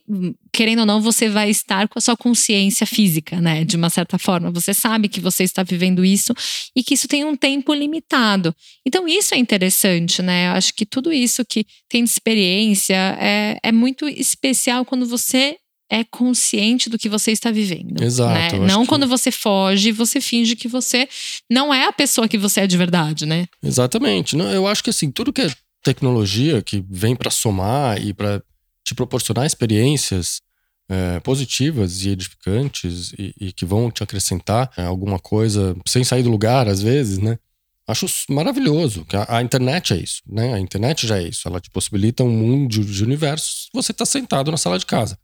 querendo 0.53 0.79
ou 0.79 0.85
não, 0.85 1.01
você 1.01 1.27
vai 1.27 1.49
estar 1.49 1.87
com 1.87 1.99
a 1.99 2.01
sua 2.01 2.15
consciência 2.15 2.87
física, 2.87 3.41
né? 3.41 3.65
De 3.65 3.75
uma 3.75 3.89
certa 3.89 4.17
forma. 4.17 4.49
Você 4.51 4.73
sabe 4.73 5.09
que 5.09 5.19
você 5.19 5.43
está 5.43 5.61
vivendo 5.61 6.05
isso 6.05 6.33
e 6.75 6.83
que 6.83 6.93
isso 6.93 7.07
tem 7.07 7.25
um 7.25 7.35
tempo 7.35 7.73
limitado. 7.73 8.55
Então, 8.85 9.07
isso 9.07 9.35
é 9.35 9.37
interessante, 9.37 10.21
né? 10.21 10.47
Eu 10.47 10.51
acho 10.53 10.73
que 10.73 10.85
tudo 10.85 11.11
isso 11.11 11.43
que 11.43 11.65
tem 11.89 12.03
de 12.03 12.09
experiência 12.09 12.95
é, 13.19 13.57
é 13.61 13.71
muito 13.71 14.07
especial 14.07 14.85
quando 14.85 15.05
você 15.05 15.57
é 15.89 16.03
consciente 16.03 16.89
do 16.89 16.97
que 16.97 17.07
você 17.07 17.31
está 17.31 17.49
vivendo. 17.49 18.01
Exato. 18.01 18.57
Né? 18.57 18.67
Não 18.67 18.81
que... 18.81 18.87
quando 18.87 19.07
você 19.07 19.31
foge, 19.31 19.91
você 19.91 20.19
finge 20.19 20.55
que 20.55 20.67
você 20.67 21.07
não 21.49 21.73
é 21.73 21.85
a 21.85 21.93
pessoa 21.93 22.27
que 22.27 22.37
você 22.37 22.61
é 22.61 22.67
de 22.67 22.77
verdade, 22.77 23.25
né? 23.25 23.47
Exatamente. 23.63 24.35
Não, 24.35 24.49
eu 24.51 24.67
acho 24.67 24.83
que 24.83 24.89
assim, 24.89 25.09
tudo 25.09 25.31
que 25.31 25.41
é 25.41 25.51
tecnologia 25.83 26.61
que 26.61 26.83
vem 26.89 27.15
para 27.15 27.31
somar 27.31 28.01
e 28.01 28.13
para 28.13 28.41
te 28.83 28.93
proporcionar 28.93 29.45
experiências 29.45 30.41
é, 30.89 31.19
positivas 31.19 32.03
e 32.03 32.09
edificantes 32.09 33.13
e, 33.17 33.33
e, 33.39 33.51
que 33.51 33.65
vão 33.65 33.91
te 33.91 34.03
acrescentar 34.03 34.71
é, 34.77 34.83
alguma 34.83 35.19
coisa 35.19 35.75
sem 35.85 36.03
sair 36.03 36.23
do 36.23 36.29
lugar, 36.29 36.67
às 36.67 36.81
vezes, 36.81 37.17
né? 37.17 37.37
Acho 37.85 38.05
maravilhoso. 38.29 39.05
A, 39.13 39.37
a, 39.37 39.41
internet 39.41 39.93
é 39.93 39.97
isso, 39.97 40.21
né? 40.27 40.53
A 40.53 40.59
internet 40.59 41.07
já 41.07 41.19
é 41.19 41.23
isso. 41.23 41.47
Ela 41.47 41.59
te 41.59 41.69
possibilita 41.69 42.23
um 42.23 42.29
mundo 42.29 42.83
de 42.83 43.03
universos. 43.03 43.69
Você 43.73 43.93
está 43.93 44.05
sentado 44.05 44.51
na 44.51 44.57
sala 44.57 44.77
de 44.77 44.85
casa. 44.85 45.17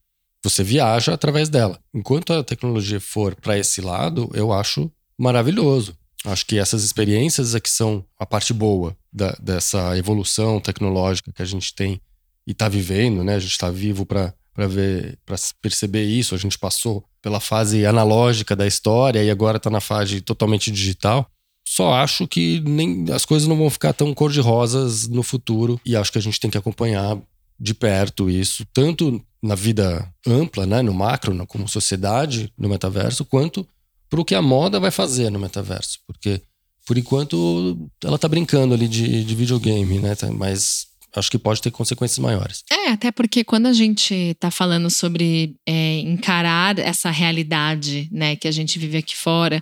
Você 0.43 0.63
viaja 0.63 1.13
através 1.13 1.49
dela. 1.49 1.79
Enquanto 1.93 2.33
a 2.33 2.43
tecnologia 2.43 2.99
for 2.99 3.35
para 3.35 3.57
esse 3.57 3.79
lado, 3.81 4.29
eu 4.33 4.51
acho 4.51 4.91
maravilhoso. 5.17 5.97
Acho 6.25 6.45
que 6.45 6.57
essas 6.57 6.83
experiências 6.83 7.55
é 7.55 7.59
que 7.59 7.69
são 7.69 8.05
a 8.19 8.25
parte 8.25 8.53
boa 8.53 8.95
da, 9.11 9.31
dessa 9.41 9.97
evolução 9.97 10.59
tecnológica 10.59 11.31
que 11.33 11.41
a 11.41 11.45
gente 11.45 11.73
tem 11.73 12.01
e 12.45 12.51
está 12.51 12.67
vivendo, 12.67 13.23
né? 13.23 13.35
A 13.35 13.39
gente 13.39 13.51
está 13.51 13.69
vivo 13.69 14.05
para 14.05 14.33
para 14.53 14.67
ver, 14.67 15.17
para 15.25 15.35
perceber 15.61 16.03
isso. 16.03 16.35
A 16.35 16.37
gente 16.37 16.57
passou 16.57 17.03
pela 17.21 17.39
fase 17.39 17.85
analógica 17.85 18.55
da 18.55 18.67
história 18.67 19.23
e 19.23 19.29
agora 19.29 19.57
está 19.57 19.69
na 19.69 19.81
fase 19.81 20.21
totalmente 20.21 20.71
digital. 20.71 21.27
Só 21.67 21.93
acho 21.93 22.27
que 22.27 22.59
nem 22.61 23.05
as 23.11 23.25
coisas 23.25 23.47
não 23.47 23.57
vão 23.57 23.69
ficar 23.69 23.93
tão 23.93 24.13
cor-de-rosas 24.13 25.07
no 25.07 25.23
futuro 25.23 25.79
e 25.85 25.95
acho 25.95 26.11
que 26.11 26.17
a 26.17 26.21
gente 26.21 26.39
tem 26.39 26.51
que 26.51 26.57
acompanhar 26.57 27.17
de 27.59 27.73
perto 27.73 28.29
isso, 28.29 28.65
tanto 28.73 29.23
na 29.41 29.55
vida 29.55 30.07
ampla, 30.25 30.65
né, 30.65 30.81
no 30.81 30.93
macro, 30.93 31.45
como 31.47 31.67
sociedade, 31.67 32.51
no 32.57 32.69
metaverso, 32.69 33.25
quanto 33.25 33.67
para 34.09 34.21
o 34.21 34.25
que 34.25 34.35
a 34.35 34.41
moda 34.41 34.79
vai 34.79 34.91
fazer 34.91 35.29
no 35.29 35.39
metaverso, 35.39 35.99
porque 36.07 36.41
por 36.85 36.97
enquanto 36.97 37.89
ela 38.03 38.15
está 38.15 38.27
brincando 38.27 38.73
ali 38.73 38.87
de, 38.87 39.23
de 39.23 39.35
videogame, 39.35 39.99
né, 39.99 40.15
mas 40.37 40.87
acho 41.15 41.29
que 41.29 41.37
pode 41.37 41.61
ter 41.61 41.71
consequências 41.71 42.19
maiores. 42.19 42.63
É, 42.71 42.89
até 42.89 43.11
porque 43.11 43.43
quando 43.43 43.67
a 43.67 43.73
gente 43.73 44.13
está 44.13 44.49
falando 44.49 44.89
sobre 44.89 45.55
é, 45.67 45.99
encarar 45.99 46.79
essa 46.79 47.11
realidade, 47.11 48.09
né, 48.11 48.35
que 48.35 48.47
a 48.47 48.51
gente 48.51 48.79
vive 48.79 48.97
aqui 48.97 49.15
fora, 49.15 49.61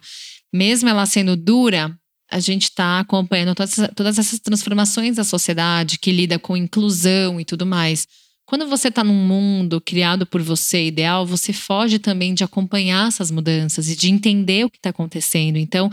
mesmo 0.53 0.89
ela 0.89 1.05
sendo 1.05 1.35
dura, 1.35 1.95
a 2.31 2.39
gente 2.39 2.63
está 2.63 2.99
acompanhando 2.99 3.53
todas, 3.53 3.75
todas 3.95 4.17
essas 4.17 4.39
transformações 4.39 5.17
da 5.17 5.23
sociedade 5.23 5.99
que 5.99 6.11
lida 6.11 6.39
com 6.39 6.55
inclusão 6.55 7.39
e 7.39 7.45
tudo 7.45 7.65
mais. 7.65 8.07
Quando 8.45 8.67
você 8.67 8.87
está 8.87 9.03
num 9.03 9.13
mundo 9.13 9.79
criado 9.79 10.25
por 10.25 10.41
você, 10.41 10.87
ideal, 10.87 11.25
você 11.25 11.53
foge 11.53 11.99
também 11.99 12.33
de 12.33 12.43
acompanhar 12.43 13.07
essas 13.07 13.31
mudanças 13.31 13.89
e 13.89 13.95
de 13.95 14.09
entender 14.09 14.65
o 14.65 14.69
que 14.69 14.77
está 14.77 14.89
acontecendo. 14.89 15.57
Então, 15.57 15.89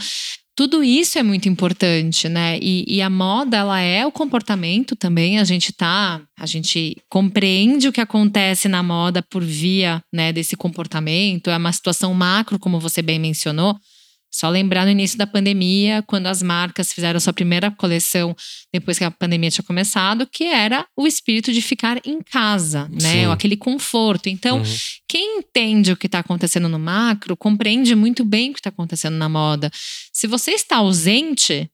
tudo 0.58 0.82
isso 0.82 1.20
é 1.20 1.22
muito 1.22 1.48
importante, 1.48 2.28
né? 2.28 2.58
E, 2.60 2.84
e, 2.88 3.00
a 3.00 3.08
moda, 3.08 3.58
ela 3.58 3.80
é 3.80 4.04
o 4.04 4.10
comportamento 4.10 4.96
também. 4.96 5.38
A 5.38 5.44
gente 5.44 5.72
tá, 5.72 6.20
a 6.36 6.46
gente 6.46 6.96
compreende 7.08 7.86
o 7.86 7.92
que 7.92 8.00
acontece 8.00 8.66
na 8.66 8.82
moda 8.82 9.22
por 9.22 9.44
via, 9.44 10.02
né, 10.12 10.32
desse 10.32 10.56
comportamento. 10.56 11.48
É 11.48 11.56
uma 11.56 11.72
situação 11.72 12.12
macro, 12.12 12.58
como 12.58 12.80
você 12.80 13.00
bem 13.02 13.20
mencionou. 13.20 13.78
Só 14.30 14.50
lembrar 14.50 14.84
no 14.84 14.90
início 14.90 15.16
da 15.16 15.26
pandemia, 15.26 16.02
quando 16.06 16.26
as 16.26 16.42
marcas 16.42 16.92
fizeram 16.92 17.18
sua 17.18 17.32
primeira 17.32 17.70
coleção 17.70 18.36
depois 18.72 18.98
que 18.98 19.04
a 19.04 19.10
pandemia 19.10 19.50
tinha 19.50 19.64
começado, 19.64 20.26
que 20.26 20.44
era 20.44 20.86
o 20.96 21.06
espírito 21.06 21.52
de 21.52 21.62
ficar 21.62 22.00
em 22.04 22.20
casa, 22.20 22.88
né? 22.88 23.24
Sim. 23.24 23.26
Aquele 23.26 23.56
conforto. 23.56 24.28
Então, 24.28 24.58
uhum. 24.58 24.76
quem 25.08 25.38
entende 25.38 25.92
o 25.92 25.96
que 25.96 26.06
está 26.06 26.18
acontecendo 26.18 26.68
no 26.68 26.78
macro 26.78 27.36
compreende 27.36 27.94
muito 27.94 28.24
bem 28.24 28.50
o 28.50 28.52
que 28.52 28.60
está 28.60 28.68
acontecendo 28.68 29.16
na 29.16 29.28
moda. 29.28 29.70
Se 30.12 30.26
você 30.26 30.52
está 30.52 30.76
ausente, 30.76 31.70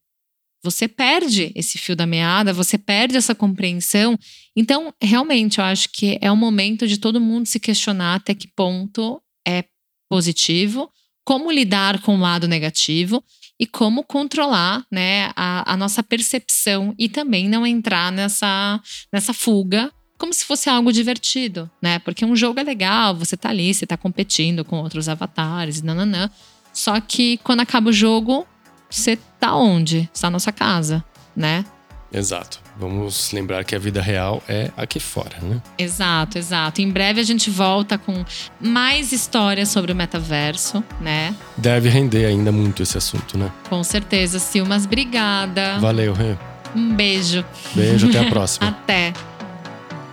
você 0.63 0.87
perde 0.87 1.51
esse 1.55 1.77
fio 1.77 1.95
da 1.95 2.07
meada, 2.07 2.53
você 2.53 2.77
perde 2.77 3.17
essa 3.17 3.35
compreensão. 3.35 4.17
Então, 4.55 4.93
realmente, 5.01 5.59
eu 5.59 5.63
acho 5.65 5.89
que 5.89 6.17
é 6.21 6.31
o 6.31 6.35
momento 6.37 6.87
de 6.87 6.97
todo 6.97 7.21
mundo 7.21 7.45
se 7.45 7.59
questionar 7.59 8.15
até 8.15 8.33
que 8.33 8.47
ponto 8.47 9.21
é 9.47 9.65
positivo 10.09 10.89
como 11.25 11.51
lidar 11.51 11.99
com 12.01 12.15
o 12.15 12.19
lado 12.19 12.47
negativo 12.47 13.21
e 13.59 13.65
como 13.65 14.03
controlar 14.03 14.85
né, 14.91 15.31
a, 15.35 15.73
a, 15.73 15.75
nossa 15.75 16.03
percepção 16.03 16.93
e 16.97 17.09
também 17.09 17.49
não 17.49 17.65
entrar 17.65 18.11
nessa, 18.11 18.79
nessa 19.11 19.33
fuga 19.33 19.91
como 20.17 20.33
se 20.33 20.45
fosse 20.45 20.69
algo 20.69 20.93
divertido, 20.93 21.69
né? 21.81 21.99
Porque 21.99 22.23
um 22.23 22.35
jogo 22.35 22.59
é 22.59 22.63
legal, 22.63 23.13
você 23.13 23.35
tá 23.35 23.49
ali, 23.49 23.73
você 23.73 23.85
tá 23.85 23.97
competindo 23.97 24.63
com 24.63 24.77
outros 24.77 25.09
avatares, 25.09 25.81
nananã. 25.81 26.29
Só 26.71 26.99
que 27.01 27.37
quando 27.43 27.59
acaba 27.59 27.89
o 27.89 27.93
jogo, 27.93 28.47
você 28.89 29.17
tá 29.39 29.53
onde? 29.55 30.09
Está 30.13 30.29
na 30.29 30.39
sua 30.39 30.53
casa, 30.53 31.03
né? 31.35 31.65
Exato. 32.13 32.64
Vamos 32.77 33.31
lembrar 33.31 33.63
que 33.63 33.73
a 33.75 33.79
vida 33.79 34.01
real 34.01 34.43
é 34.49 34.69
aqui 34.75 34.99
fora, 34.99 35.37
né? 35.41 35.61
Exato, 35.77 36.37
exato. 36.37 36.81
Em 36.81 36.89
breve 36.91 37.21
a 37.21 37.23
gente 37.23 37.49
volta 37.49 37.97
com 37.97 38.25
mais 38.59 39.11
histórias 39.13 39.69
sobre 39.69 39.93
o 39.93 39.95
metaverso, 39.95 40.83
né? 40.99 41.33
Deve 41.55 41.87
render 41.87 42.25
ainda 42.25 42.51
muito 42.51 42.83
esse 42.83 42.97
assunto, 42.97 43.37
né? 43.37 43.49
Com 43.69 43.81
certeza, 43.83 44.39
Silmas. 44.39 44.85
Obrigada. 44.85 45.79
Valeu, 45.79 46.13
Rê. 46.13 46.35
Um 46.75 46.93
beijo. 46.93 47.45
Beijo, 47.73 48.09
até 48.09 48.19
a 48.19 48.25
próxima. 48.29 48.67
até. 48.67 49.13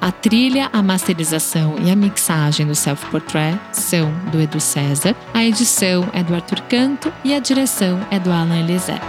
A 0.01 0.11
trilha, 0.11 0.69
a 0.73 0.83
masterização 0.83 1.77
e 1.85 1.91
a 1.91 1.95
mixagem 1.97 2.67
do 2.67 2.75
Self 2.75 3.07
Portrait 3.07 3.57
são 3.73 4.13
do 4.33 4.41
Edu 4.41 4.59
César, 4.61 5.15
a 5.33 5.45
edição 5.45 6.09
é 6.13 6.25
do 6.25 6.35
Arthur 6.35 6.61
Canto 6.63 7.13
e 7.25 7.33
a 7.33 7.39
direção 7.39 8.01
é 8.11 8.19
do 8.19 8.31
Alan 8.33 8.59
Eliezer. 8.59 9.01